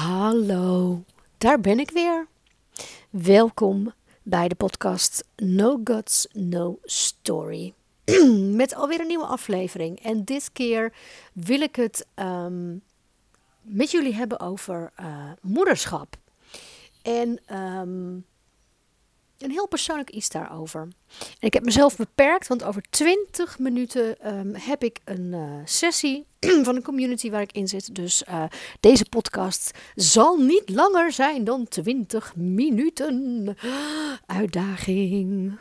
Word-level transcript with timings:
Hallo, 0.00 1.02
daar 1.38 1.60
ben 1.60 1.78
ik 1.78 1.90
weer. 1.90 2.26
Welkom 3.10 3.92
bij 4.22 4.48
de 4.48 4.54
podcast 4.54 5.24
No 5.36 5.80
Guts, 5.84 6.26
No 6.32 6.78
Story. 6.84 7.74
Met 8.62 8.74
alweer 8.74 9.00
een 9.00 9.06
nieuwe 9.06 9.24
aflevering. 9.24 10.02
En 10.02 10.24
dit 10.24 10.52
keer 10.52 10.92
wil 11.32 11.60
ik 11.60 11.76
het 11.76 12.06
ehm, 12.14 12.76
met 13.60 13.90
jullie 13.90 14.14
hebben 14.14 14.40
over 14.40 14.92
uh, 15.00 15.30
moederschap. 15.40 16.16
En 17.02 17.40
ehm, 17.46 18.12
een 19.38 19.50
heel 19.50 19.68
persoonlijk 19.68 20.10
iets 20.10 20.28
daarover. 20.28 20.80
En 21.18 21.46
ik 21.46 21.54
heb 21.54 21.64
mezelf 21.64 21.96
beperkt, 21.96 22.46
want 22.46 22.64
over 22.64 22.82
20 22.90 23.58
minuten 23.58 24.36
um, 24.36 24.54
heb 24.54 24.82
ik 24.82 25.00
een 25.04 25.32
uh, 25.32 25.60
sessie 25.64 26.26
van 26.66 26.76
een 26.76 26.82
community 26.82 27.30
waar 27.30 27.42
ik 27.42 27.52
in 27.52 27.68
zit. 27.68 27.94
Dus 27.94 28.22
uh, 28.28 28.44
deze 28.80 29.04
podcast 29.04 29.70
zal 29.94 30.36
niet 30.36 30.68
langer 30.68 31.12
zijn 31.12 31.44
dan 31.44 31.68
20 31.68 32.36
minuten. 32.36 33.56
Uitdaging. 34.26 35.58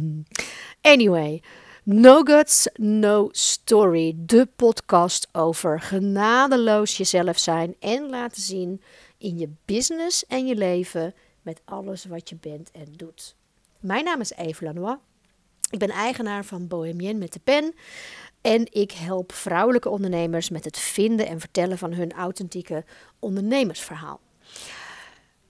anyway. 0.80 1.42
No 1.82 2.22
Guts, 2.22 2.68
No 2.74 3.28
Story. 3.32 4.14
De 4.16 4.48
podcast 4.56 5.28
over 5.32 5.80
genadeloos 5.80 6.96
jezelf 6.96 7.38
zijn 7.38 7.74
en 7.80 8.08
laten 8.08 8.42
zien 8.42 8.82
in 9.18 9.38
je 9.38 9.48
business 9.64 10.26
en 10.26 10.46
je 10.46 10.54
leven 10.54 11.14
met 11.42 11.60
alles 11.64 12.04
wat 12.04 12.28
je 12.28 12.36
bent 12.40 12.70
en 12.70 12.92
doet. 12.96 13.34
Mijn 13.80 14.04
naam 14.04 14.20
is 14.20 14.32
Eve 14.32 14.64
Lanois. 14.64 14.96
Ik 15.70 15.78
ben 15.78 15.90
eigenaar 15.90 16.44
van 16.44 16.66
Bohemien 16.66 17.18
met 17.18 17.32
de 17.32 17.40
pen. 17.44 17.74
En 18.40 18.72
ik 18.72 18.92
help 18.92 19.32
vrouwelijke 19.32 19.88
ondernemers 19.88 20.50
met 20.50 20.64
het 20.64 20.78
vinden 20.78 21.26
en 21.26 21.40
vertellen 21.40 21.78
van 21.78 21.92
hun 21.92 22.12
authentieke 22.12 22.84
ondernemersverhaal. 23.18 24.20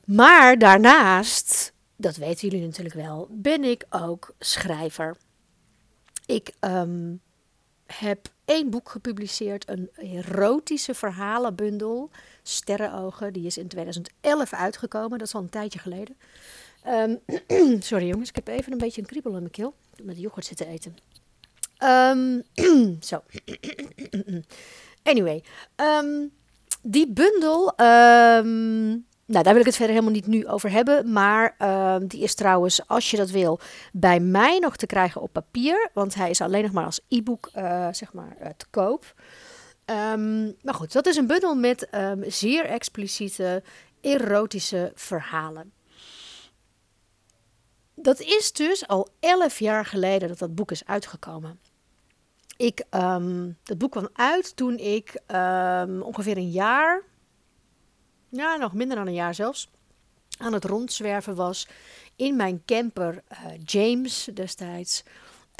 Maar 0.05 0.59
daarnaast, 0.59 1.73
dat 1.97 2.17
weten 2.17 2.49
jullie 2.49 2.67
natuurlijk 2.67 2.95
wel, 2.95 3.29
ben 3.31 3.65
ik 3.65 3.85
ook 3.91 4.35
schrijver. 4.39 5.17
Ik 6.27 6.53
ehm, 6.61 7.15
heb 7.87 8.29
één 8.45 8.71
boek 8.71 8.89
gepubliceerd, 8.89 9.69
een 9.69 9.91
erotische 9.95 10.95
verhalenbundel, 10.95 12.11
Sterrenogen. 12.43 13.33
Die 13.33 13.47
is 13.47 13.59
in 13.59 13.69
2011 13.69 14.53
uitgekomen, 14.53 15.19
dat 15.19 15.27
is 15.27 15.35
al 15.35 15.41
een 15.41 15.49
tijdje 15.49 15.79
geleden. 15.79 16.17
Ehm, 16.83 17.17
sorry 17.81 18.07
jongens, 18.07 18.29
ik 18.29 18.35
heb 18.35 18.49
even 18.49 18.73
een 18.73 18.79
beetje 18.79 19.01
een 19.01 19.07
kriebel 19.07 19.33
in 19.33 19.39
mijn 19.39 19.51
keel. 19.51 19.75
Met 20.03 20.19
yoghurt 20.19 20.47
zitten 20.47 20.67
eten. 20.67 20.97
Um, 21.85 22.43
zo. 23.01 23.23
anyway, 25.03 25.43
die 26.83 27.13
bundel 27.13 27.73
nou, 29.27 29.45
daar 29.45 29.53
wil 29.53 29.61
ik 29.61 29.67
het 29.67 29.77
verder 29.77 29.95
helemaal 29.95 30.15
niet 30.15 30.27
nu 30.27 30.47
over 30.47 30.71
hebben. 30.71 31.13
Maar 31.13 31.57
die 32.07 32.23
is 32.23 32.35
trouwens, 32.35 32.87
als 32.87 33.11
je 33.11 33.17
dat 33.17 33.31
wil, 33.31 33.61
bij 33.93 34.21
mij 34.21 34.59
nog 34.59 34.77
te 34.77 34.87
krijgen 34.87 35.21
op 35.21 35.33
papier. 35.33 35.91
Want 35.93 36.15
hij 36.15 36.31
is 36.31 36.41
alleen 36.41 36.63
nog 36.63 36.73
maar 36.73 36.85
als 36.85 37.01
e-book 37.09 37.51
uh, 37.57 37.89
zeg 37.93 38.13
maar, 38.13 38.37
uh, 38.43 38.49
te 38.57 38.67
koop. 38.71 39.15
Maar 40.63 40.75
goed, 40.75 40.93
dat 40.93 41.07
is 41.07 41.17
een 41.17 41.27
bundel 41.27 41.55
met 41.55 41.89
zeer 42.27 42.65
expliciete 42.65 43.63
erotische 44.01 44.93
verhalen. 44.95 45.73
Dat 47.95 48.21
is 48.21 48.53
dus 48.53 48.87
al 48.87 49.09
elf 49.21 49.59
jaar 49.59 49.87
geleden 49.87 50.29
dat 50.29 50.39
dat 50.39 50.55
boek 50.55 50.71
is 50.71 50.87
uitgekomen. 50.87 51.61
Ik, 52.59 52.85
um, 52.91 53.57
dat 53.63 53.79
boek 53.79 53.91
kwam 53.91 54.09
uit 54.13 54.57
toen 54.57 54.79
ik 54.79 55.21
ongeveer 56.03 56.37
een 56.37 56.51
jaar, 56.51 57.03
ja, 58.29 58.57
nog 58.57 58.73
minder 58.73 58.97
dan 58.97 59.07
een 59.07 59.15
jaar 59.15 59.35
zelfs, 59.35 59.69
aan 60.39 60.53
het 60.53 60.65
rondzwerven 60.65 61.35
was 61.35 61.69
in 62.17 62.37
mijn 62.37 62.63
camper 62.65 63.23
uh, 63.33 63.39
James 63.65 64.31
destijds. 64.35 65.05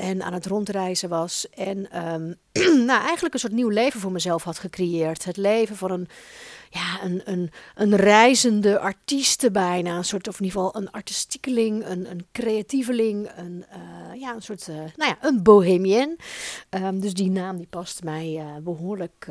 En 0.01 0.23
aan 0.23 0.33
het 0.33 0.47
rondreizen 0.47 1.09
was. 1.09 1.49
En 1.49 2.07
um, 2.13 2.35
nou, 2.87 3.03
eigenlijk 3.03 3.35
een 3.35 3.41
soort 3.41 3.53
nieuw 3.53 3.69
leven 3.69 4.01
voor 4.01 4.13
mezelf 4.13 4.43
had 4.43 4.59
gecreëerd. 4.59 5.25
Het 5.25 5.37
leven 5.37 5.77
van 5.77 5.91
een, 5.91 6.09
ja, 6.71 7.03
een, 7.03 7.23
een, 7.25 7.51
een 7.75 7.97
reizende 7.97 8.79
artieste 8.79 9.51
bijna. 9.51 9.97
Een 9.97 10.05
soort, 10.05 10.29
of 10.29 10.39
in 10.39 10.45
ieder 10.45 10.61
geval 10.61 10.81
een 10.81 10.91
artistiekeling, 10.91 11.87
een, 11.87 12.11
een 12.11 12.27
creatieveling. 12.33 13.31
Een, 13.37 13.65
uh, 13.73 14.21
ja, 14.21 14.35
een 14.35 14.43
soort, 14.43 14.69
uh, 14.69 14.77
nou 14.77 14.91
ja, 14.97 15.19
een 15.21 15.43
bohemien. 15.43 16.19
Um, 16.71 17.01
dus 17.01 17.15
die 17.15 17.31
naam 17.31 17.57
die 17.57 17.67
past 17.71 18.03
mij 18.03 18.35
uh, 18.37 18.57
behoorlijk 18.57 19.27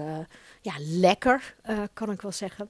ja, 0.61 0.73
lekker, 0.79 1.55
kan 1.93 2.11
ik 2.11 2.21
wel 2.21 2.31
zeggen. 2.31 2.69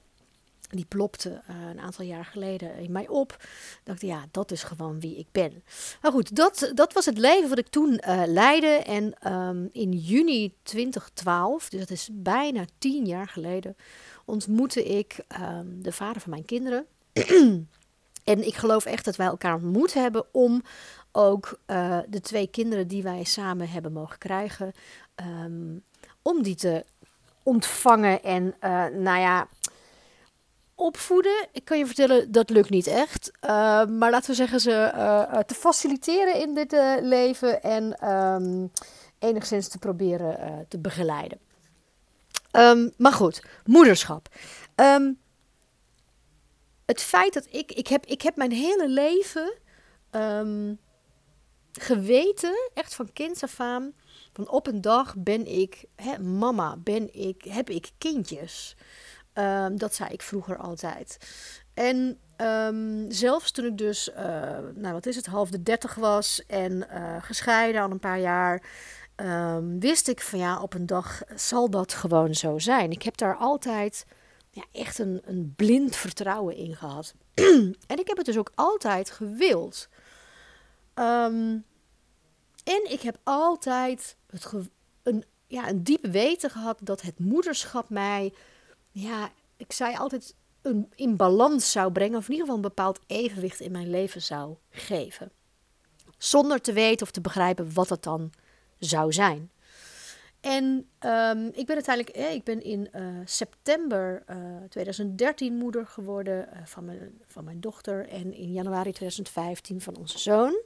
Die 0.68 0.84
plopte 0.84 1.28
uh, 1.28 1.68
een 1.70 1.80
aantal 1.80 2.04
jaar 2.04 2.24
geleden 2.24 2.76
in 2.76 2.92
mij 2.92 3.08
op. 3.08 3.44
Dacht, 3.84 4.00
ja, 4.00 4.24
dat 4.30 4.50
is 4.50 4.62
gewoon 4.62 5.00
wie 5.00 5.16
ik 5.16 5.26
ben. 5.32 5.62
Maar 6.02 6.12
goed, 6.12 6.36
dat, 6.36 6.72
dat 6.74 6.92
was 6.92 7.06
het 7.06 7.18
leven 7.18 7.48
wat 7.48 7.58
ik 7.58 7.68
toen 7.68 8.02
uh, 8.08 8.22
leidde. 8.26 8.66
En 8.66 9.32
um, 9.32 9.68
in 9.72 9.92
juni 9.92 10.54
2012, 10.62 11.68
dus 11.68 11.80
dat 11.80 11.90
is 11.90 12.08
bijna 12.12 12.64
tien 12.78 13.04
jaar 13.04 13.28
geleden, 13.28 13.76
ontmoette 14.24 14.84
ik 14.84 15.16
um, 15.40 15.82
de 15.82 15.92
vader 15.92 16.20
van 16.20 16.30
mijn 16.30 16.44
kinderen. 16.44 16.86
en 18.24 18.46
ik 18.46 18.54
geloof 18.54 18.84
echt 18.84 19.04
dat 19.04 19.16
wij 19.16 19.26
elkaar 19.26 19.54
ontmoet 19.54 19.94
hebben 19.94 20.24
om 20.32 20.62
ook 21.12 21.58
uh, 21.66 21.98
de 22.08 22.20
twee 22.20 22.46
kinderen 22.46 22.88
die 22.88 23.02
wij 23.02 23.24
samen 23.24 23.68
hebben 23.68 23.92
mogen 23.92 24.18
krijgen, 24.18 24.72
um, 25.44 25.82
om 26.22 26.42
die 26.42 26.54
te 26.54 26.84
ontvangen 27.42 28.22
en, 28.22 28.54
nou 29.02 29.20
ja 29.20 29.48
opvoeden, 30.78 31.48
ik 31.52 31.64
kan 31.64 31.78
je 31.78 31.86
vertellen, 31.86 32.32
dat 32.32 32.50
lukt 32.50 32.70
niet 32.70 32.86
echt. 32.86 33.30
Uh, 33.40 33.50
maar 33.86 34.10
laten 34.10 34.30
we 34.30 34.36
zeggen, 34.36 34.60
ze 34.60 34.92
uh, 34.94 35.38
te 35.38 35.54
faciliteren 35.54 36.34
in 36.34 36.54
dit 36.54 36.72
leven 37.00 37.62
en 37.62 38.10
um, 38.10 38.70
enigszins 39.18 39.68
te 39.68 39.78
proberen 39.78 40.66
te 40.68 40.78
begeleiden. 40.78 41.38
Um, 42.52 42.92
maar 42.96 43.12
goed, 43.12 43.42
moederschap. 43.64 44.28
Um, 44.76 45.18
het 46.86 47.02
feit 47.02 47.34
dat 47.34 47.46
ik, 47.50 47.72
ik 47.72 47.88
heb, 47.88 48.06
ik 48.06 48.22
heb 48.22 48.36
mijn 48.36 48.52
hele 48.52 48.88
leven 48.88 49.52
geweten, 51.72 52.70
echt 52.74 52.94
van 52.94 53.12
kinds 53.12 53.42
af 53.42 53.60
aan, 53.60 53.92
van 54.32 54.48
op 54.48 54.66
een 54.66 54.80
dag 54.80 55.14
ben 55.16 55.46
ik 55.46 55.84
mama, 56.20 56.76
ben 56.76 57.14
ik, 57.14 57.44
heb 57.44 57.70
ik 57.70 57.90
kindjes. 57.98 58.76
Um, 59.38 59.78
dat 59.78 59.94
zei 59.94 60.10
ik 60.10 60.22
vroeger 60.22 60.56
altijd. 60.56 61.18
En 61.74 62.18
um, 62.36 63.10
zelfs 63.10 63.50
toen 63.50 63.64
ik 63.64 63.78
dus, 63.78 64.08
uh, 64.08 64.16
nou 64.74 64.92
wat 64.92 65.06
is 65.06 65.16
het, 65.16 65.26
half 65.26 65.50
de 65.50 65.62
dertig 65.62 65.94
was 65.94 66.46
en 66.46 66.72
uh, 66.72 67.16
gescheiden 67.20 67.82
al 67.82 67.90
een 67.90 67.98
paar 67.98 68.20
jaar, 68.20 68.62
um, 69.16 69.80
wist 69.80 70.08
ik 70.08 70.20
van 70.20 70.38
ja, 70.38 70.60
op 70.60 70.74
een 70.74 70.86
dag 70.86 71.22
zal 71.34 71.70
dat 71.70 71.92
gewoon 71.92 72.34
zo 72.34 72.58
zijn. 72.58 72.90
Ik 72.90 73.02
heb 73.02 73.16
daar 73.16 73.36
altijd 73.36 74.06
ja, 74.50 74.64
echt 74.72 74.98
een, 74.98 75.22
een 75.24 75.52
blind 75.56 75.96
vertrouwen 75.96 76.56
in 76.56 76.76
gehad. 76.76 77.14
en 77.86 77.98
ik 77.98 78.08
heb 78.08 78.16
het 78.16 78.26
dus 78.26 78.38
ook 78.38 78.52
altijd 78.54 79.10
gewild. 79.10 79.88
en 80.94 81.64
ik 82.88 83.00
heb 83.00 83.16
altijd 83.22 84.16
het 84.30 84.52
een, 85.02 85.24
ja, 85.46 85.68
een 85.68 85.82
diep 85.82 86.06
weten 86.06 86.50
gehad 86.50 86.78
dat 86.82 87.02
het 87.02 87.18
moederschap 87.18 87.90
mij 87.90 88.32
ja, 89.00 89.30
ik 89.56 89.72
zei 89.72 89.96
altijd 89.96 90.34
een, 90.62 90.92
in 90.94 91.16
balans 91.16 91.72
zou 91.72 91.92
brengen, 91.92 92.18
of 92.18 92.24
in 92.24 92.30
ieder 92.30 92.46
geval 92.46 92.56
een 92.56 92.68
bepaald 92.68 93.00
evenwicht 93.06 93.60
in 93.60 93.72
mijn 93.72 93.90
leven 93.90 94.22
zou 94.22 94.56
geven. 94.70 95.30
Zonder 96.18 96.60
te 96.60 96.72
weten 96.72 97.06
of 97.06 97.12
te 97.12 97.20
begrijpen 97.20 97.72
wat 97.74 97.88
het 97.88 98.02
dan 98.02 98.32
zou 98.78 99.12
zijn. 99.12 99.50
En 100.40 100.64
um, 101.00 101.46
ik 101.46 101.66
ben 101.66 101.74
uiteindelijk, 101.74 102.16
eh, 102.16 102.32
ik 102.32 102.44
ben 102.44 102.62
in 102.62 102.88
uh, 102.94 103.02
september 103.24 104.24
uh, 104.30 104.36
2013 104.68 105.54
moeder 105.54 105.86
geworden 105.86 106.48
van, 106.64 106.84
mijn, 106.84 107.20
van 107.26 107.44
mijn 107.44 107.60
dochter 107.60 108.08
en 108.08 108.34
in 108.34 108.52
januari 108.52 108.92
2015 108.92 109.80
van 109.80 109.96
onze 109.96 110.18
zoon. 110.18 110.62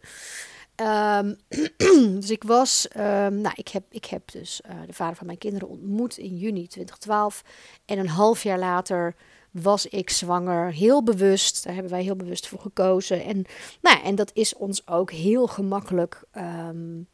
Um, 0.82 1.37
dus 2.20 2.31
ik 2.31 2.43
was, 2.43 2.88
um, 2.96 3.40
nou, 3.40 3.55
ik 3.55 3.69
heb, 3.69 3.82
ik 3.88 4.05
heb 4.05 4.32
dus 4.32 4.61
uh, 4.67 4.76
de 4.87 4.93
vader 4.93 5.17
van 5.17 5.26
mijn 5.26 5.38
kinderen 5.38 5.69
ontmoet 5.69 6.19
in 6.19 6.37
juni 6.37 6.67
2012. 6.67 7.43
En 7.84 7.99
een 7.99 8.08
half 8.08 8.43
jaar 8.43 8.58
later 8.58 9.14
was 9.50 9.87
ik 9.87 10.11
zwanger, 10.11 10.73
heel 10.73 11.02
bewust. 11.02 11.64
Daar 11.64 11.75
hebben 11.75 11.93
wij 11.93 12.02
heel 12.02 12.17
bewust 12.17 12.49
voor 12.49 12.58
gekozen. 12.61 13.25
En, 13.25 13.44
nou, 13.81 14.02
en 14.02 14.14
dat 14.14 14.31
is 14.34 14.55
ons 14.55 14.87
ook 14.87 15.11
heel 15.11 15.46
gemakkelijk 15.46 16.25
um, 16.37 17.06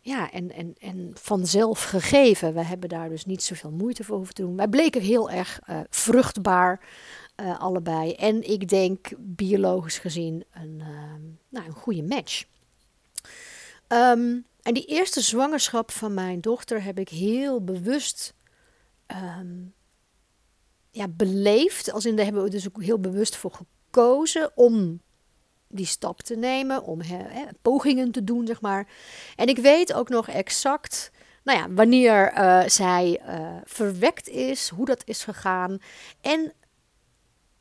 ja, 0.00 0.30
en, 0.30 0.52
en, 0.52 0.74
en 0.80 1.10
vanzelf 1.14 1.82
gegeven. 1.82 2.54
We 2.54 2.64
hebben 2.64 2.88
daar 2.88 3.08
dus 3.08 3.24
niet 3.24 3.42
zoveel 3.42 3.70
moeite 3.70 4.04
voor 4.04 4.16
hoeven 4.16 4.34
te 4.34 4.42
doen. 4.42 4.56
Wij 4.56 4.68
bleken 4.68 5.00
heel 5.00 5.30
erg 5.30 5.60
uh, 5.68 5.80
vruchtbaar, 5.90 6.80
uh, 7.40 7.60
allebei. 7.60 8.12
En 8.12 8.50
ik 8.50 8.68
denk 8.68 9.10
biologisch 9.18 9.98
gezien 9.98 10.44
een, 10.52 10.82
nou, 11.48 11.66
een 11.66 11.72
goede 11.72 12.02
match. 12.02 12.44
Um, 13.92 14.46
en 14.62 14.74
die 14.74 14.84
eerste 14.84 15.20
zwangerschap 15.20 15.90
van 15.90 16.14
mijn 16.14 16.40
dochter 16.40 16.82
heb 16.82 16.98
ik 16.98 17.08
heel 17.08 17.64
bewust 17.64 18.34
um, 19.06 19.74
ja, 20.90 21.08
beleefd. 21.08 21.92
Als 21.92 22.06
in 22.06 22.16
daar 22.16 22.24
hebben 22.24 22.42
we 22.42 22.50
dus 22.50 22.68
ook 22.68 22.82
heel 22.82 23.00
bewust 23.00 23.36
voor 23.36 23.52
gekozen 23.52 24.50
om 24.54 25.00
die 25.68 25.86
stap 25.86 26.20
te 26.20 26.36
nemen, 26.36 26.82
om 26.82 27.00
pogingen 27.62 28.10
te 28.10 28.24
doen, 28.24 28.46
zeg 28.46 28.60
maar. 28.60 28.88
En 29.36 29.46
ik 29.46 29.58
weet 29.58 29.92
ook 29.92 30.08
nog 30.08 30.28
exact, 30.28 31.10
nou 31.42 31.58
ja, 31.58 31.70
wanneer 31.70 32.32
uh, 32.32 32.68
zij 32.68 33.22
uh, 33.26 33.56
verwekt 33.64 34.28
is, 34.28 34.68
hoe 34.68 34.86
dat 34.86 35.02
is 35.04 35.24
gegaan. 35.24 35.78
En 36.20 36.52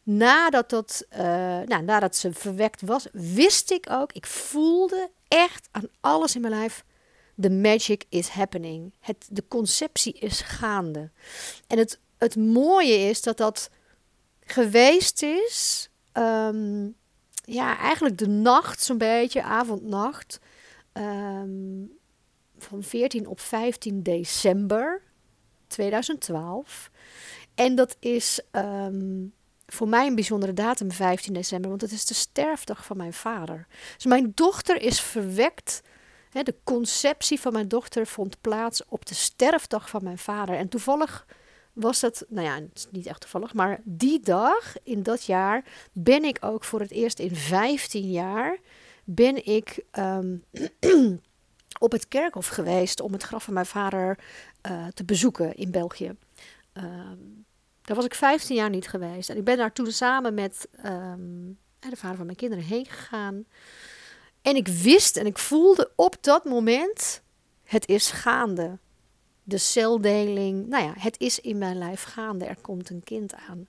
nadat, 0.03 0.69
dat, 0.69 1.05
uh, 1.11 1.19
nou, 1.59 1.83
nadat 1.83 2.15
ze 2.15 2.33
verwekt 2.33 2.81
was, 2.81 3.07
wist 3.11 3.71
ik 3.71 3.89
ook, 3.89 4.13
ik 4.13 4.25
voelde 4.25 5.09
echt 5.31 5.67
aan 5.71 5.89
alles 5.99 6.35
in 6.35 6.41
mijn 6.41 6.53
lijf, 6.53 6.83
the 7.39 7.49
magic 7.49 8.03
is 8.09 8.27
happening. 8.27 8.93
Het, 8.99 9.27
de 9.29 9.47
conceptie 9.47 10.13
is 10.13 10.41
gaande. 10.41 11.11
En 11.67 11.77
het, 11.77 11.99
het 12.17 12.35
mooie 12.35 13.09
is 13.09 13.21
dat 13.21 13.37
dat 13.37 13.69
geweest 14.39 15.23
is, 15.23 15.89
um, 16.13 16.95
ja, 17.43 17.77
eigenlijk 17.77 18.17
de 18.17 18.27
nacht, 18.27 18.81
zo'n 18.81 18.97
beetje, 18.97 19.43
avond-nacht, 19.43 20.39
um, 20.93 21.91
van 22.57 22.83
14 22.83 23.27
op 23.27 23.39
15 23.39 24.03
december 24.03 25.01
2012. 25.67 26.91
En 27.55 27.75
dat 27.75 27.95
is 27.99 28.41
um, 28.51 29.33
voor 29.73 29.87
mij 29.87 30.07
een 30.07 30.15
bijzondere 30.15 30.53
datum, 30.53 30.91
15 30.91 31.33
december, 31.33 31.69
want 31.69 31.81
het 31.81 31.91
is 31.91 32.05
de 32.05 32.13
sterfdag 32.13 32.85
van 32.85 32.97
mijn 32.97 33.13
vader. 33.13 33.67
Dus 33.95 34.05
mijn 34.05 34.31
dochter 34.35 34.81
is 34.81 35.01
verwekt. 35.01 35.81
De 36.31 36.55
conceptie 36.63 37.39
van 37.39 37.53
mijn 37.53 37.67
dochter 37.67 38.07
vond 38.07 38.41
plaats 38.41 38.85
op 38.85 39.05
de 39.05 39.13
sterfdag 39.13 39.89
van 39.89 40.03
mijn 40.03 40.17
vader. 40.17 40.55
En 40.55 40.67
toevallig 40.67 41.25
was 41.73 41.99
dat, 41.99 42.25
nou 42.29 42.47
ja, 42.47 42.59
niet 42.91 43.05
echt 43.05 43.19
toevallig, 43.19 43.53
maar 43.53 43.81
die 43.83 44.19
dag 44.19 44.75
in 44.83 45.03
dat 45.03 45.25
jaar 45.25 45.63
ben 45.91 46.23
ik 46.23 46.37
ook 46.41 46.63
voor 46.63 46.79
het 46.79 46.91
eerst 46.91 47.19
in 47.19 47.35
15 47.35 48.11
jaar 48.11 48.57
ben 49.03 49.45
ik 49.45 49.83
um, 49.99 50.43
op 51.79 51.91
het 51.91 52.07
kerkhof 52.07 52.47
geweest 52.47 53.01
om 53.01 53.13
het 53.13 53.23
graf 53.23 53.43
van 53.43 53.53
mijn 53.53 53.65
vader 53.65 54.19
uh, 54.69 54.87
te 54.87 55.03
bezoeken 55.03 55.55
in 55.55 55.71
België. 55.71 56.15
Um, 56.73 57.45
daar 57.91 57.99
was 57.99 58.09
ik 58.09 58.17
15 58.17 58.55
jaar 58.55 58.69
niet 58.69 58.87
geweest. 58.87 59.29
En 59.29 59.37
ik 59.37 59.43
ben 59.43 59.57
daar 59.57 59.73
toen 59.73 59.91
samen 59.91 60.33
met 60.33 60.67
um, 60.85 61.59
de 61.79 61.95
vader 61.95 62.17
van 62.17 62.25
mijn 62.25 62.37
kinderen 62.37 62.63
heen 62.63 62.85
gegaan. 62.85 63.45
En 64.41 64.55
ik 64.55 64.67
wist 64.67 65.17
en 65.17 65.25
ik 65.25 65.37
voelde 65.37 65.91
op 65.95 66.15
dat 66.21 66.45
moment, 66.45 67.21
het 67.63 67.87
is 67.87 68.11
gaande. 68.11 68.77
De 69.43 69.57
celdeling, 69.57 70.67
nou 70.67 70.83
ja, 70.83 70.93
het 70.97 71.19
is 71.19 71.39
in 71.39 71.57
mijn 71.57 71.77
lijf 71.77 72.03
gaande. 72.03 72.45
Er 72.45 72.61
komt 72.61 72.89
een 72.89 73.03
kind 73.03 73.33
aan. 73.33 73.67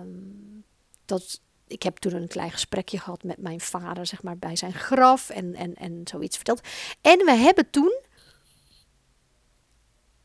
Um, 0.00 0.64
dat, 1.04 1.40
ik 1.66 1.82
heb 1.82 1.96
toen 1.96 2.14
een 2.14 2.28
klein 2.28 2.50
gesprekje 2.50 2.98
gehad 2.98 3.22
met 3.22 3.38
mijn 3.38 3.60
vader, 3.60 4.06
zeg 4.06 4.22
maar, 4.22 4.38
bij 4.38 4.56
zijn 4.56 4.74
graf 4.74 5.30
en, 5.30 5.54
en, 5.54 5.74
en 5.74 6.00
zoiets 6.04 6.36
verteld. 6.36 6.60
En 7.00 7.18
we 7.18 7.32
hebben 7.32 7.70
toen 7.70 8.00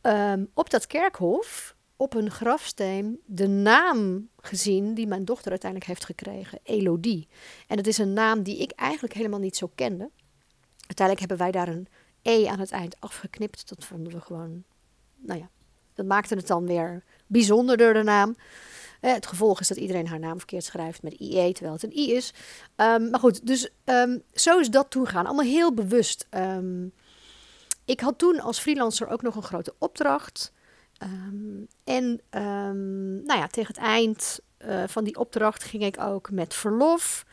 um, 0.01 0.51
op 0.53 0.69
dat 0.69 0.87
kerkhof 0.87 1.75
op 2.01 2.13
een 2.13 2.31
grafsteen 2.31 3.19
de 3.25 3.47
naam 3.47 4.29
gezien 4.37 4.93
die 4.93 5.07
mijn 5.07 5.25
dochter 5.25 5.49
uiteindelijk 5.49 5.89
heeft 5.89 6.05
gekregen, 6.05 6.59
Elodie. 6.63 7.27
En 7.67 7.75
dat 7.75 7.87
is 7.87 7.97
een 7.97 8.13
naam 8.13 8.43
die 8.43 8.57
ik 8.57 8.71
eigenlijk 8.71 9.13
helemaal 9.13 9.39
niet 9.39 9.57
zo 9.57 9.71
kende. 9.75 10.09
Uiteindelijk 10.87 11.19
hebben 11.19 11.37
wij 11.37 11.51
daar 11.51 11.67
een 11.67 11.87
E 12.21 12.47
aan 12.47 12.59
het 12.59 12.71
eind 12.71 12.95
afgeknipt. 12.99 13.69
Dat 13.69 13.85
vonden 13.85 14.13
we 14.13 14.21
gewoon, 14.21 14.63
nou 15.17 15.39
ja, 15.39 15.49
dat 15.93 16.05
maakte 16.05 16.35
het 16.35 16.47
dan 16.47 16.65
weer 16.65 17.03
bijzonderder 17.27 17.93
de 17.93 18.03
naam. 18.03 18.35
Eh, 19.01 19.13
het 19.13 19.25
gevolg 19.25 19.59
is 19.59 19.67
dat 19.67 19.77
iedereen 19.77 20.07
haar 20.07 20.19
naam 20.19 20.37
verkeerd 20.37 20.63
schrijft 20.63 21.03
met 21.03 21.13
IE, 21.13 21.53
terwijl 21.53 21.73
het 21.73 21.83
een 21.83 21.97
I 21.97 22.13
is. 22.13 22.33
Um, 22.75 23.09
maar 23.09 23.19
goed, 23.19 23.47
dus 23.47 23.69
um, 23.85 24.23
zo 24.33 24.59
is 24.59 24.69
dat 24.69 24.89
toen 24.89 25.07
gaan. 25.07 25.25
Allemaal 25.25 25.45
heel 25.45 25.73
bewust. 25.73 26.27
Um, 26.31 26.93
ik 27.85 27.99
had 27.99 28.17
toen 28.17 28.39
als 28.39 28.59
freelancer 28.59 29.07
ook 29.07 29.21
nog 29.21 29.35
een 29.35 29.43
grote 29.43 29.75
opdracht. 29.77 30.51
Um, 31.03 31.67
en 31.83 32.03
um, 32.41 33.23
nou 33.25 33.39
ja, 33.39 33.47
tegen 33.47 33.73
het 33.73 33.83
eind 33.83 34.39
uh, 34.59 34.83
van 34.87 35.03
die 35.03 35.17
opdracht 35.17 35.63
ging 35.63 35.83
ik 35.83 35.99
ook 35.99 36.31
met 36.31 36.53
verlof. 36.53 37.25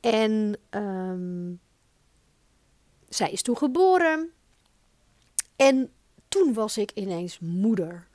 En 0.00 0.58
um, 0.70 1.60
zij 3.08 3.30
is 3.30 3.42
toen 3.42 3.56
geboren. 3.56 4.30
En 5.56 5.92
toen 6.28 6.52
was 6.52 6.78
ik 6.78 6.90
ineens 6.94 7.38
moeder. 7.38 8.08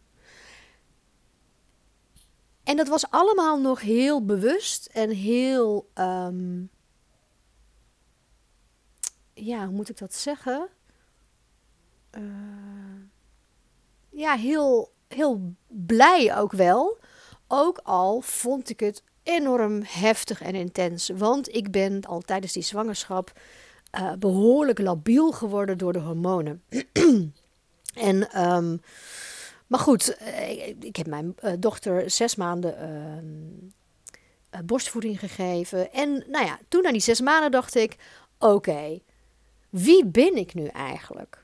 En 2.64 2.78
dat 2.78 2.88
was 2.88 3.10
allemaal 3.10 3.60
nog 3.60 3.82
heel 3.82 4.26
bewust 4.26 4.86
en 4.86 5.10
heel. 5.10 5.90
ja, 9.34 9.66
hoe 9.66 9.76
moet 9.76 9.90
ik 9.90 9.98
dat 9.98 10.14
zeggen? 10.14 10.68
Uh, 12.18 13.01
ja, 14.22 14.36
heel, 14.36 14.92
heel 15.08 15.56
blij 15.68 16.38
ook 16.38 16.52
wel. 16.52 16.98
Ook 17.48 17.80
al 17.84 18.22
vond 18.22 18.70
ik 18.70 18.80
het 18.80 19.04
enorm 19.24 19.82
heftig 19.86 20.42
en 20.42 20.56
intens. 20.56 21.10
Want 21.16 21.56
ik 21.56 21.72
ben 21.72 22.06
al 22.06 22.22
tijdens 22.22 22.54
die 22.54 22.64
zwangerschap 22.64 23.40
uh, 24.00 24.14
behoorlijk 24.20 24.80
labiel 24.80 25.32
geworden 25.32 25.78
door 25.78 25.94
de 25.94 26.00
hormonen. 26.00 26.64
en, 28.10 28.46
um, 28.54 28.82
maar 29.68 29.80
goed, 29.80 30.18
uh, 30.22 30.68
ik 30.68 30.96
heb 30.96 31.08
mijn 31.08 31.36
uh, 31.44 31.52
dochter 31.60 32.10
zes 32.10 32.36
maanden 32.36 32.78
ehm, 32.78 34.66
borstvoeding 34.66 35.20
gegeven. 35.20 35.94
En 35.94 36.24
nou 36.28 36.46
ja, 36.46 36.60
toen 36.68 36.82
na 36.82 36.92
die 36.92 37.02
zes 37.02 37.22
maanden 37.22 37.52
dacht 37.52 37.76
ik: 37.76 37.96
oké, 38.40 39.00
wie 39.70 40.06
ben 40.06 40.36
ik 40.36 40.54
nu 40.54 40.66
eigenlijk? 40.66 41.41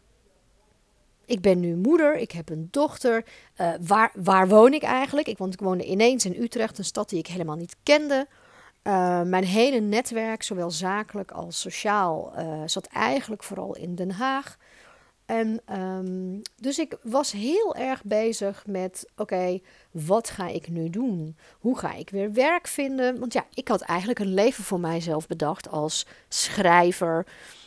Ik 1.28 1.42
ben 1.42 1.60
nu 1.60 1.76
moeder, 1.76 2.18
ik 2.18 2.32
heb 2.32 2.50
een 2.50 2.68
dochter. 2.72 3.26
Uh, 3.62 3.74
waar, 3.82 4.12
waar 4.16 4.48
woon 4.48 4.74
ik 4.74 4.84
eigenlijk? 4.84 5.28
Ik, 5.28 5.38
want 5.38 5.54
ik 5.54 5.60
woonde 5.60 5.86
ineens 5.86 6.26
in 6.26 6.42
Utrecht, 6.42 6.78
een 6.78 6.86
stad 6.86 7.10
die 7.10 7.20
ik 7.20 7.28
helemaal 7.28 7.56
niet 7.56 7.76
kende. 7.84 8.28
Uh, 8.84 9.22
mijn 9.22 9.44
hele 9.44 9.80
netwerk, 9.80 10.44
zowel 10.44 10.72
zakelijk 10.72 11.32
als 11.32 11.60
sociaal, 11.60 12.34
uh, 12.38 12.62
zat 12.66 12.86
eigenlijk 12.86 13.44
vooral 13.44 13.76
in 13.76 13.96
Den 13.96 14.12
Haag. 14.12 14.58
En 15.26 15.62
um, 15.80 16.42
dus 16.56 16.80
ik 16.80 16.98
was 17.04 17.32
heel 17.32 17.76
erg 17.76 18.04
bezig 18.04 18.64
met: 18.66 19.10
oké, 19.16 19.60
wat 19.92 20.30
ga 20.30 20.48
ik 20.48 20.70
nu 20.70 20.90
doen? 20.90 21.38
Hoe 21.60 21.78
ga 21.78 21.94
ik 21.94 22.10
weer 22.10 22.34
werk 22.34 22.68
vinden? 22.68 23.20
Want 23.20 23.34
ja, 23.34 23.46
ik 23.54 23.68
had 23.68 23.82
eigenlijk 23.82 24.20
een 24.20 24.34
leven 24.34 24.64
voor 24.64 24.80
mijzelf 24.80 25.28
bedacht 25.28 25.70
als 25.70 26.06
schrijver. 26.28 27.26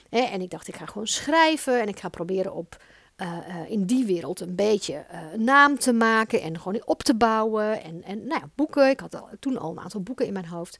En 0.08 0.40
ik 0.40 0.50
dacht, 0.50 0.68
ik 0.68 0.76
ga 0.76 0.86
gewoon 0.86 1.06
schrijven 1.06 1.80
en 1.80 1.88
ik 1.88 1.98
ga 1.98 2.08
proberen 2.08 2.54
op 2.54 2.76
uh, 3.20 3.70
in 3.70 3.84
die 3.84 4.04
wereld 4.04 4.40
een 4.40 4.54
beetje 4.54 5.04
uh, 5.12 5.38
naam 5.38 5.78
te 5.78 5.92
maken 5.92 6.42
en 6.42 6.60
gewoon 6.60 6.82
op 6.84 7.02
te 7.02 7.14
bouwen. 7.14 7.82
En, 7.82 8.02
en 8.02 8.26
nou 8.26 8.40
ja, 8.40 8.48
boeken. 8.54 8.90
Ik 8.90 9.00
had 9.00 9.14
al, 9.14 9.28
toen 9.40 9.58
al 9.58 9.70
een 9.70 9.80
aantal 9.80 10.02
boeken 10.02 10.26
in 10.26 10.32
mijn 10.32 10.46
hoofd. 10.46 10.78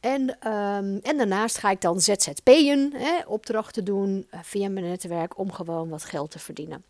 En, 0.00 0.22
um, 0.52 0.98
en 1.02 1.16
daarnaast 1.16 1.58
ga 1.58 1.70
ik 1.70 1.80
dan 1.80 2.00
ZZP'en, 2.00 2.94
opdrachten 3.26 3.84
doen 3.84 4.26
via 4.30 4.68
mijn 4.68 4.86
netwerk 4.86 5.38
om 5.38 5.52
gewoon 5.52 5.88
wat 5.88 6.04
geld 6.04 6.30
te 6.30 6.38
verdienen. 6.38 6.84